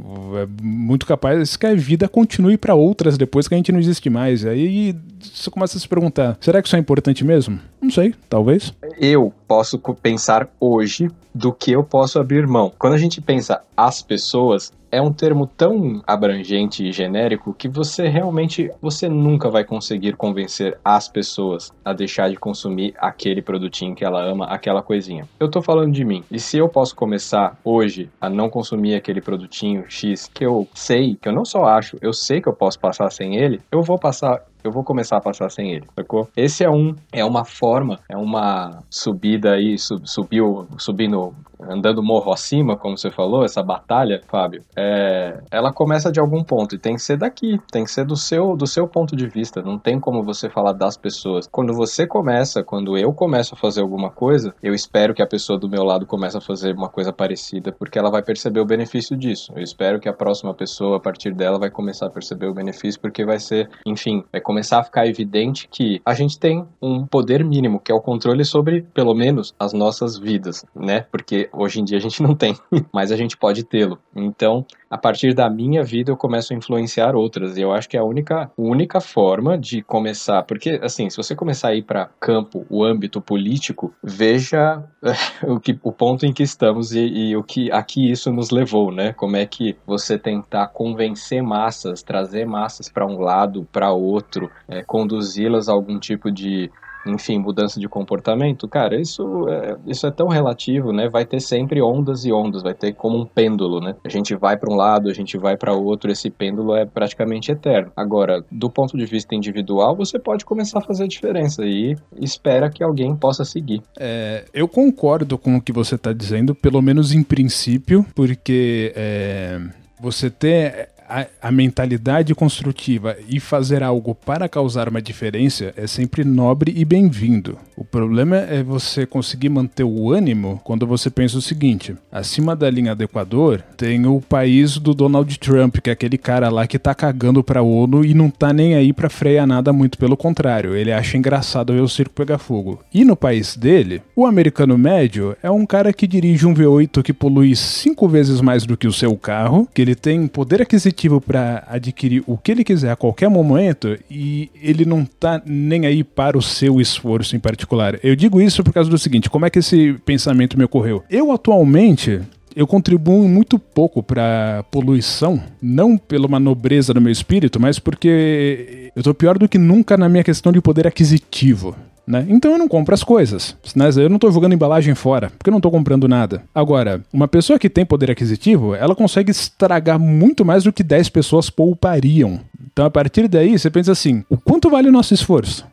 [0.41, 4.09] É muito capaz que a vida continue para outras depois que a gente não existe
[4.09, 4.45] mais.
[4.45, 7.59] Aí você começa a se perguntar: será que isso é importante mesmo?
[7.83, 8.73] Não sei, talvez.
[8.97, 12.71] Eu posso pensar hoje do que eu posso abrir mão.
[12.79, 18.07] Quando a gente pensa as pessoas, é um termo tão abrangente e genérico que você
[18.07, 24.05] realmente você nunca vai conseguir convencer as pessoas a deixar de consumir aquele produtinho que
[24.05, 25.27] ela ama, aquela coisinha.
[25.39, 26.23] Eu tô falando de mim.
[26.31, 31.17] E se eu posso começar hoje a não consumir aquele produtinho X que eu sei,
[31.19, 33.97] que eu não só acho, eu sei que eu posso passar sem ele, eu vou
[33.97, 36.27] passar eu vou começar a passar sem ele, sacou?
[36.35, 42.31] Esse é um, é uma forma, é uma subida aí, sub, subiu, subindo andando morro
[42.31, 46.95] acima, como você falou, essa batalha, Fábio, é, ela começa de algum ponto e tem
[46.95, 49.61] que ser daqui, tem que ser do seu, do seu ponto de vista.
[49.61, 51.47] Não tem como você falar das pessoas.
[51.51, 55.59] Quando você começa, quando eu começo a fazer alguma coisa, eu espero que a pessoa
[55.59, 59.15] do meu lado comece a fazer uma coisa parecida, porque ela vai perceber o benefício
[59.15, 59.51] disso.
[59.55, 62.99] Eu espero que a próxima pessoa, a partir dela, vai começar a perceber o benefício,
[62.99, 67.43] porque vai ser, enfim, vai começar a ficar evidente que a gente tem um poder
[67.43, 71.05] mínimo, que é o controle sobre, pelo menos, as nossas vidas, né?
[71.11, 72.55] Porque Hoje em dia a gente não tem,
[72.91, 73.99] mas a gente pode tê-lo.
[74.15, 77.57] Então, a partir da minha vida eu começo a influenciar outras.
[77.57, 81.35] E eu acho que é a única, única forma de começar, porque assim, se você
[81.35, 84.83] começar a ir para campo, o âmbito político, veja
[85.43, 88.91] o, que, o ponto em que estamos e, e o que aqui isso nos levou,
[88.91, 89.13] né?
[89.13, 94.83] Como é que você tentar convencer massas, trazer massas para um lado, para outro, é,
[94.83, 96.71] conduzi-las a algum tipo de
[97.05, 101.09] enfim, mudança de comportamento, cara, isso é, isso é tão relativo, né?
[101.09, 103.95] Vai ter sempre ondas e ondas, vai ter como um pêndulo, né?
[104.03, 107.51] A gente vai para um lado, a gente vai para outro, esse pêndulo é praticamente
[107.51, 107.91] eterno.
[107.95, 112.69] Agora, do ponto de vista individual, você pode começar a fazer a diferença e espera
[112.69, 113.81] que alguém possa seguir.
[113.97, 119.59] É, eu concordo com o que você está dizendo, pelo menos em princípio, porque é,
[119.99, 126.23] você ter a, a, mentalidade construtiva e fazer algo para causar uma diferença é sempre
[126.23, 127.57] nobre e bem-vindo.
[127.75, 132.69] O problema é você conseguir manter o ânimo quando você pensa o seguinte: acima da
[132.69, 136.79] linha do Equador tem o país do Donald Trump, que é aquele cara lá que
[136.79, 140.75] tá cagando pra ONU e não tá nem aí pra frear nada, muito pelo contrário.
[140.75, 142.79] Ele acha engraçado ver o circo pegar fogo.
[142.93, 147.13] E no país dele, o americano médio é um cara que dirige um V8 que
[147.13, 151.63] polui cinco vezes mais do que o seu carro, que ele tem poder aquisitivo para
[151.67, 156.37] adquirir o que ele quiser a qualquer momento e ele não tá nem aí para
[156.37, 157.99] o seu esforço em particular.
[158.03, 161.03] Eu digo isso por causa do seguinte: como é que esse pensamento me ocorreu?
[161.09, 162.21] Eu atualmente
[162.55, 168.91] eu contribuo muito pouco para poluição, não pela uma nobreza do meu espírito, mas porque
[168.95, 171.75] eu tô pior do que nunca na minha questão de poder aquisitivo.
[172.05, 172.25] Né?
[172.27, 173.55] Então eu não compro as coisas.
[173.75, 173.89] Né?
[173.95, 176.43] Eu não estou jogando embalagem fora, porque eu não estou comprando nada.
[176.53, 181.09] Agora, uma pessoa que tem poder aquisitivo, ela consegue estragar muito mais do que 10
[181.09, 182.41] pessoas poupariam.
[182.71, 185.65] Então a partir daí, você pensa assim: o quanto vale o nosso esforço?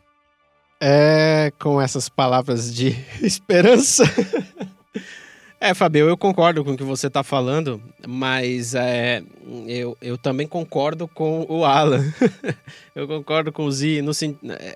[0.81, 4.05] É, com essas palavras de esperança.
[5.61, 9.22] É, Fabio, eu concordo com o que você está falando, mas é,
[9.66, 12.02] eu, eu também concordo com o Alan.
[12.96, 14.00] eu concordo com o Z.
[14.00, 14.12] No,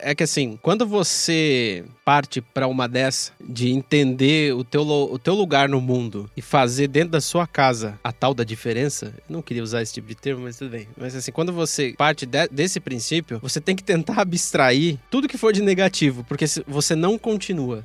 [0.00, 5.34] é que assim, quando você parte para uma dessa, de entender o teu, o teu
[5.34, 9.62] lugar no mundo e fazer dentro da sua casa a tal da diferença, não queria
[9.62, 10.86] usar esse tipo de termo, mas tudo bem.
[10.98, 15.38] Mas assim, quando você parte de, desse princípio, você tem que tentar abstrair tudo que
[15.38, 17.84] for de negativo, porque você não continua.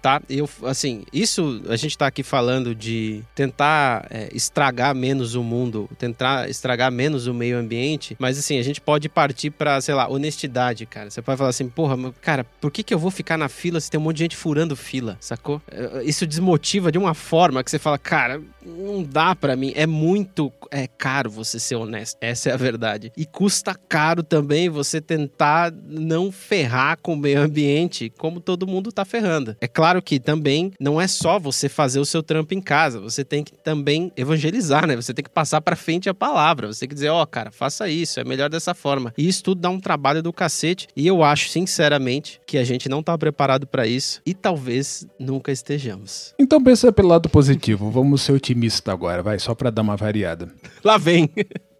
[0.00, 0.20] Tá?
[0.28, 5.88] Eu, assim, isso a gente tá aqui falando de tentar é, estragar menos o mundo,
[5.98, 10.08] tentar estragar menos o meio ambiente, mas assim, a gente pode partir para, sei lá,
[10.08, 11.10] honestidade, cara.
[11.10, 13.90] Você pode falar assim, porra, cara, por que, que eu vou ficar na fila se
[13.90, 15.60] tem um monte de gente furando fila, sacou?
[15.70, 19.86] É, isso desmotiva de uma forma que você fala, cara, não dá para mim, é
[19.86, 23.12] muito é caro você ser honesto, essa é a verdade.
[23.16, 28.92] E custa caro também você tentar não ferrar com o meio ambiente como todo mundo
[28.92, 29.53] tá ferrando.
[29.60, 33.24] É claro que também não é só você fazer o seu trampo em casa, você
[33.24, 34.96] tem que também evangelizar, né?
[34.96, 37.50] Você tem que passar para frente a palavra, você tem que dizer, ó, oh, cara,
[37.50, 39.12] faça isso, é melhor dessa forma.
[39.16, 42.88] E isso tudo dá um trabalho do cacete, e eu acho, sinceramente, que a gente
[42.88, 46.34] não tá preparado para isso e talvez nunca estejamos.
[46.38, 50.48] Então pensa pelo lado positivo, vamos ser otimistas agora, vai, só para dar uma variada.
[50.82, 51.30] Lá vem.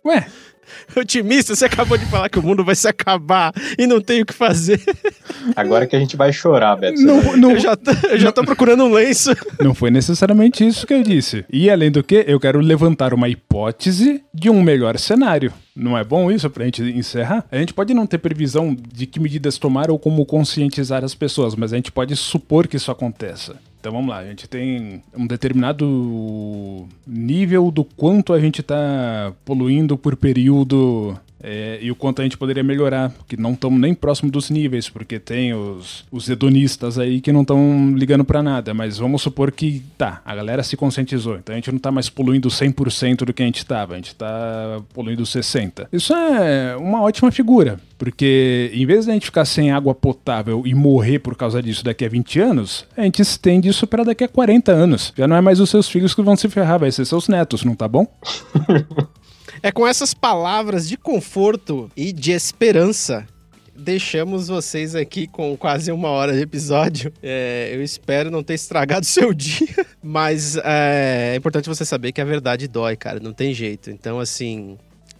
[0.06, 0.26] Ué,
[0.96, 4.26] Otimista, você acabou de falar que o mundo vai se acabar e não tem o
[4.26, 4.80] que fazer.
[5.56, 7.00] Agora que a gente vai chorar, Beto.
[7.00, 9.30] Não, não, eu, já tô, eu já tô procurando um lenço.
[9.60, 11.44] Não foi necessariamente isso que eu disse.
[11.50, 15.52] E além do que, eu quero levantar uma hipótese de um melhor cenário.
[15.74, 17.44] Não é bom isso pra gente encerrar?
[17.50, 21.54] A gente pode não ter previsão de que medidas tomar ou como conscientizar as pessoas,
[21.54, 23.56] mas a gente pode supor que isso aconteça.
[23.84, 29.98] Então vamos lá, a gente tem um determinado nível do quanto a gente está poluindo
[29.98, 31.14] por período
[31.44, 34.88] é, e o quanto a gente poderia melhorar, que não estamos nem próximo dos níveis,
[34.88, 39.52] porque tem os, os hedonistas aí que não estão ligando para nada, mas vamos supor
[39.52, 43.32] que, tá, a galera se conscientizou, então a gente não está mais poluindo 100% do
[43.34, 45.86] que a gente estava, a gente está poluindo 60%.
[45.92, 50.62] Isso é uma ótima figura, porque em vez de a gente ficar sem água potável
[50.64, 54.24] e morrer por causa disso daqui a 20 anos, a gente estende isso para daqui
[54.24, 55.12] a 40 anos.
[55.14, 57.64] Já não é mais os seus filhos que vão se ferrar, vai ser seus netos,
[57.64, 58.06] não tá bom?
[59.64, 63.26] É com essas palavras de conforto e de esperança
[63.74, 67.10] deixamos vocês aqui com quase uma hora de episódio.
[67.22, 72.20] É, eu espero não ter estragado seu dia, mas é, é, importante você saber que
[72.20, 73.90] a verdade dói, cara, não tem jeito.
[73.90, 74.76] Então, assim.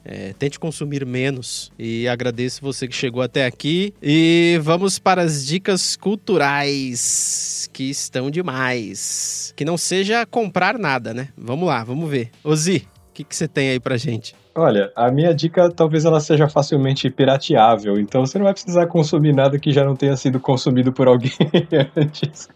[0.07, 3.95] É, tente consumir menos e agradeço você que chegou até aqui.
[4.03, 9.55] E vamos para as dicas culturais que estão demais.
[9.57, 11.29] Que não seja comprar nada, né?
[11.35, 12.31] Vamos lá, vamos ver.
[12.45, 14.35] Ozi, que, que você tem aí pra gente?
[14.55, 19.33] Olha, a minha dica talvez ela seja facilmente pirateável, então você não vai precisar consumir
[19.33, 21.33] nada que já não tenha sido consumido por alguém
[21.97, 22.49] antes.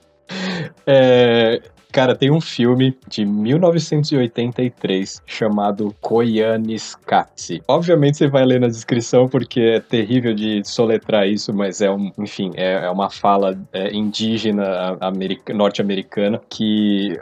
[0.86, 1.62] É,
[1.98, 7.60] Cara, tem um filme de 1983 chamado Koyaanisqatsi.
[7.66, 12.12] Obviamente você vai ler na descrição porque é terrível de soletrar isso, mas é um,
[12.16, 14.96] enfim, é, é uma fala é, indígena
[15.52, 17.18] norte-americana que,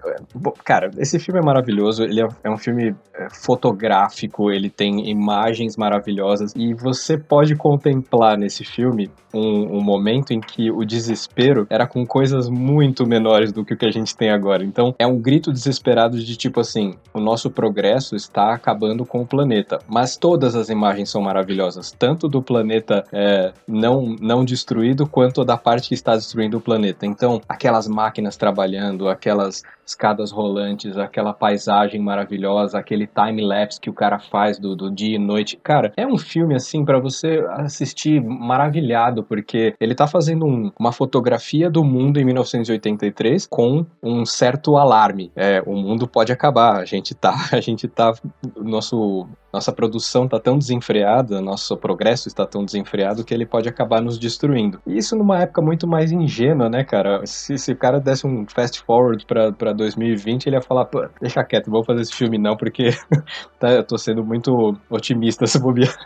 [0.62, 2.02] cara, esse filme é maravilhoso.
[2.02, 8.36] Ele é, é um filme é, fotográfico, ele tem imagens maravilhosas e você pode contemplar
[8.36, 13.64] nesse filme um, um momento em que o desespero era com coisas muito menores do
[13.64, 14.65] que o que a gente tem agora.
[14.66, 19.26] Então, é um grito desesperado de tipo assim: o nosso progresso está acabando com o
[19.26, 19.78] planeta.
[19.88, 25.56] Mas todas as imagens são maravilhosas, tanto do planeta é, não, não destruído, quanto da
[25.56, 27.06] parte que está destruindo o planeta.
[27.06, 34.18] Então, aquelas máquinas trabalhando, aquelas escadas rolantes, aquela paisagem maravilhosa, aquele time-lapse que o cara
[34.18, 35.58] faz do, do dia e noite.
[35.62, 40.92] Cara, é um filme assim para você assistir maravilhado, porque ele tá fazendo um, uma
[40.92, 45.30] fotografia do mundo em 1983 com um certo alarme.
[45.36, 48.12] É, o mundo pode acabar, a gente tá, a gente tá,
[48.56, 54.02] nosso nossa produção está tão desenfreada, nosso progresso está tão desenfreado que ele pode acabar
[54.02, 54.80] nos destruindo.
[54.86, 57.24] E isso numa época muito mais ingênua, né, cara?
[57.24, 61.42] Se, se o cara desse um fast forward para 2020, ele ia falar, pô, deixa
[61.44, 62.90] quieto, vou fazer esse filme não, porque
[63.58, 65.96] tá, eu tô sendo muito otimista se bobear.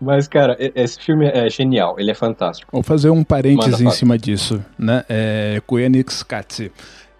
[0.00, 2.70] Mas, cara, esse filme é genial, ele é fantástico.
[2.72, 5.04] Vou fazer um parênteses em cima disso, né?
[5.08, 6.70] É Koenix Katsi.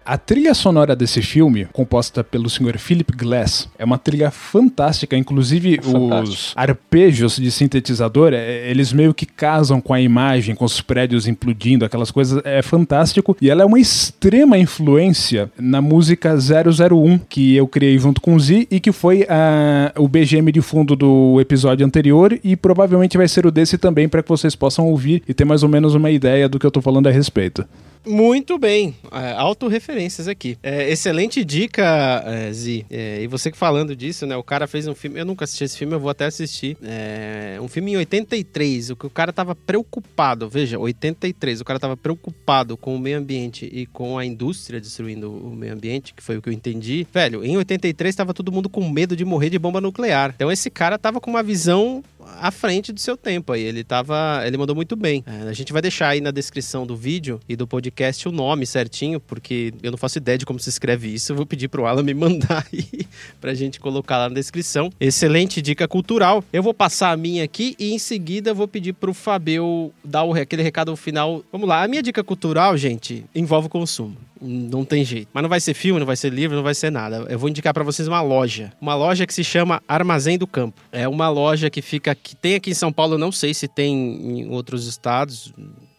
[0.05, 5.17] A trilha sonora desse filme, composta pelo senhor Philip Glass, é uma trilha fantástica.
[5.17, 6.29] Inclusive, Fantástico.
[6.29, 11.27] os arpejos de sintetizador, é, eles meio que casam com a imagem, com os prédios
[11.27, 12.39] implodindo, aquelas coisas.
[12.45, 13.35] É fantástico.
[13.41, 18.39] E ela é uma extrema influência na música 001, que eu criei junto com o
[18.39, 23.27] Z e que foi a, o BGM de fundo do episódio anterior e provavelmente vai
[23.27, 26.11] ser o desse também, para que vocês possam ouvir e ter mais ou menos uma
[26.11, 27.65] ideia do que eu tô falando a respeito.
[28.05, 30.57] Muito bem, é, autorreferências aqui.
[30.61, 32.85] É, excelente dica, é, Zi.
[32.89, 34.37] É, e você que falando disso, né?
[34.37, 36.77] O cara fez um filme, eu nunca assisti esse filme, eu vou até assistir.
[36.83, 41.79] É, um filme em 83, o que o cara tava preocupado, veja, 83, o cara
[41.79, 46.21] tava preocupado com o meio ambiente e com a indústria destruindo o meio ambiente, que
[46.21, 47.07] foi o que eu entendi.
[47.11, 50.33] Velho, em 83 tava todo mundo com medo de morrer de bomba nuclear.
[50.35, 52.03] Então esse cara tava com uma visão
[52.39, 53.61] à frente do seu tempo aí.
[53.61, 54.41] Ele tava.
[54.45, 55.23] Ele mandou muito bem.
[55.25, 58.65] É, a gente vai deixar aí na descrição do vídeo e do podcast o nome
[58.65, 61.31] certinho, porque eu não faço ideia de como se escreve isso.
[61.31, 63.05] Eu vou pedir pro Alan me mandar aí
[63.39, 64.89] pra gente colocar lá na descrição.
[64.99, 66.43] Excelente dica cultural.
[66.51, 70.33] Eu vou passar a minha aqui e em seguida vou pedir pro Fabio dar o,
[70.33, 71.43] aquele recado final.
[71.51, 74.15] Vamos lá, a minha dica cultural, gente, envolve consumo.
[74.41, 75.29] Não tem jeito.
[75.33, 77.25] Mas não vai ser filme, não vai ser livro, não vai ser nada.
[77.29, 78.73] Eu vou indicar para vocês uma loja.
[78.81, 80.81] Uma loja que se chama Armazém do Campo.
[80.91, 83.95] É uma loja que fica que tem aqui em São Paulo, não sei se tem
[83.95, 85.53] em outros estados,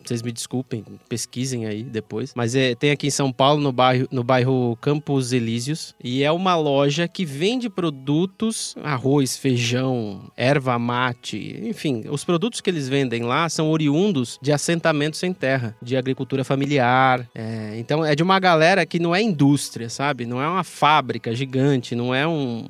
[0.08, 2.32] vocês me desculpem, pesquisem aí depois.
[2.34, 5.94] Mas é, tem aqui em São Paulo, no bairro, no bairro Campos Elíseos.
[6.02, 12.04] E é uma loja que vende produtos, arroz, feijão, erva mate, enfim.
[12.08, 17.28] Os produtos que eles vendem lá são oriundos de assentamentos sem terra, de agricultura familiar.
[17.34, 20.26] É, então é de uma galera que não é indústria, sabe?
[20.26, 22.66] Não é uma fábrica gigante, não é um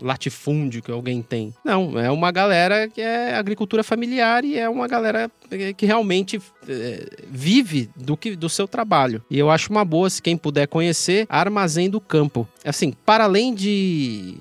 [0.00, 1.54] latifúndio que alguém tem.
[1.64, 5.30] Não, é uma galera que é agricultura familiar e é uma galera
[5.76, 9.22] que realmente é, vive do, que, do seu trabalho.
[9.30, 12.46] E eu acho uma boa, se quem puder conhecer, Armazém do Campo.
[12.64, 14.36] Assim, para além de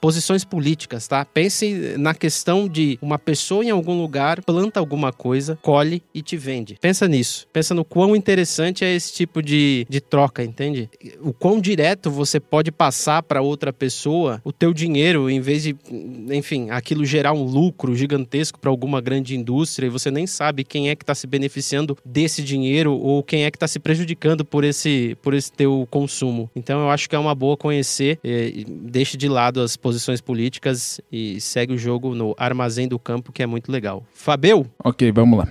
[0.00, 1.24] posições políticas, tá?
[1.24, 6.36] Pense na questão de uma pessoa em algum lugar planta alguma coisa, colhe e te
[6.36, 6.76] vende.
[6.80, 7.46] Pensa nisso.
[7.52, 10.88] Pensa no quão interessante é esse tipo de, de troca, entende?
[11.20, 15.76] O quão direto você pode passar para outra pessoa o teu dinheiro em vez de,
[16.30, 20.90] enfim, aquilo gerar um lucro gigantesco para alguma grande indústria e você nem sabe quem
[20.90, 24.64] é que está se beneficiando desse dinheiro ou quem é que está se prejudicando por
[24.64, 26.50] esse, por esse teu consumo.
[26.54, 28.18] Então eu acho que é uma boa conhecer.
[28.24, 33.32] E, deixe de lado as posições políticas e segue o jogo no Armazém do Campo,
[33.32, 34.04] que é muito legal.
[34.12, 34.66] Fabeu?
[34.84, 35.48] Ok, vamos lá.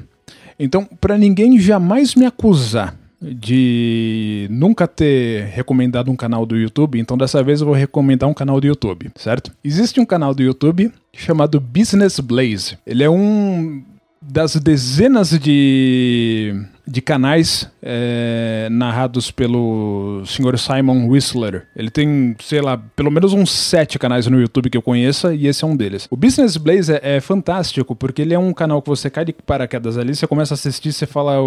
[0.59, 7.17] Então, para ninguém jamais me acusar de nunca ter recomendado um canal do YouTube, então
[7.17, 9.51] dessa vez eu vou recomendar um canal do YouTube, certo?
[9.63, 12.77] Existe um canal do YouTube chamado Business Blaze.
[12.85, 13.83] Ele é um
[14.21, 20.57] das dezenas de de canais é, narrados pelo Sr.
[20.57, 21.67] Simon Whistler.
[21.75, 25.47] Ele tem, sei lá, pelo menos uns sete canais no YouTube que eu conheça e
[25.47, 26.07] esse é um deles.
[26.09, 29.33] O Business Blaze é, é fantástico porque ele é um canal que você cai de
[29.33, 31.37] paraquedas ali, você começa a assistir e você fala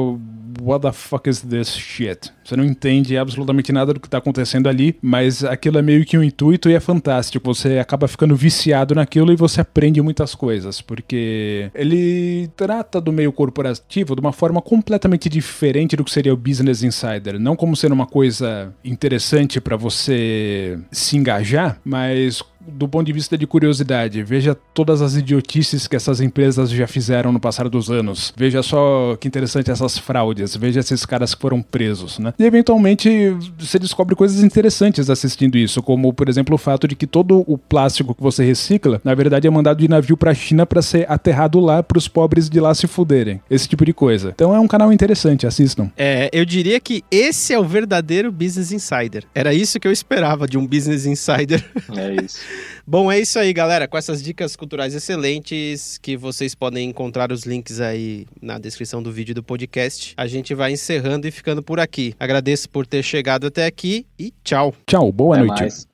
[0.60, 2.30] what the fuck is this shit?
[2.44, 6.18] Você não entende absolutamente nada do que está acontecendo ali, mas aquilo é meio que
[6.18, 7.54] um intuito e é fantástico.
[7.54, 13.32] Você acaba ficando viciado naquilo e você aprende muitas coisas, porque ele trata do meio
[13.32, 17.38] corporativo de uma forma completamente diferente do que seria o Business Insider.
[17.38, 23.36] Não como sendo uma coisa interessante para você se engajar, mas do ponto de vista
[23.36, 28.32] de curiosidade, veja todas as idiotices que essas empresas já fizeram no passar dos anos.
[28.36, 30.56] Veja só que interessante essas fraudes.
[30.56, 32.34] Veja esses caras que foram presos, né?
[32.38, 37.06] E eventualmente você descobre coisas interessantes assistindo isso, como por exemplo o fato de que
[37.06, 40.66] todo o plástico que você recicla, na verdade é mandado de navio para a China
[40.66, 43.40] para ser aterrado lá para os pobres de lá se fuderem.
[43.50, 44.30] Esse tipo de coisa.
[44.34, 45.90] Então é um canal interessante, assistam.
[45.96, 49.24] É, eu diria que esse é o verdadeiro Business Insider.
[49.34, 51.64] Era isso que eu esperava de um Business Insider.
[51.96, 52.38] É isso.
[52.86, 53.86] Bom, é isso aí, galera.
[53.86, 59.12] Com essas dicas culturais excelentes, que vocês podem encontrar os links aí na descrição do
[59.12, 62.14] vídeo do podcast, a gente vai encerrando e ficando por aqui.
[62.18, 64.74] Agradeço por ter chegado até aqui e tchau.
[64.86, 65.60] Tchau, boa até noite.
[65.60, 65.89] Mais.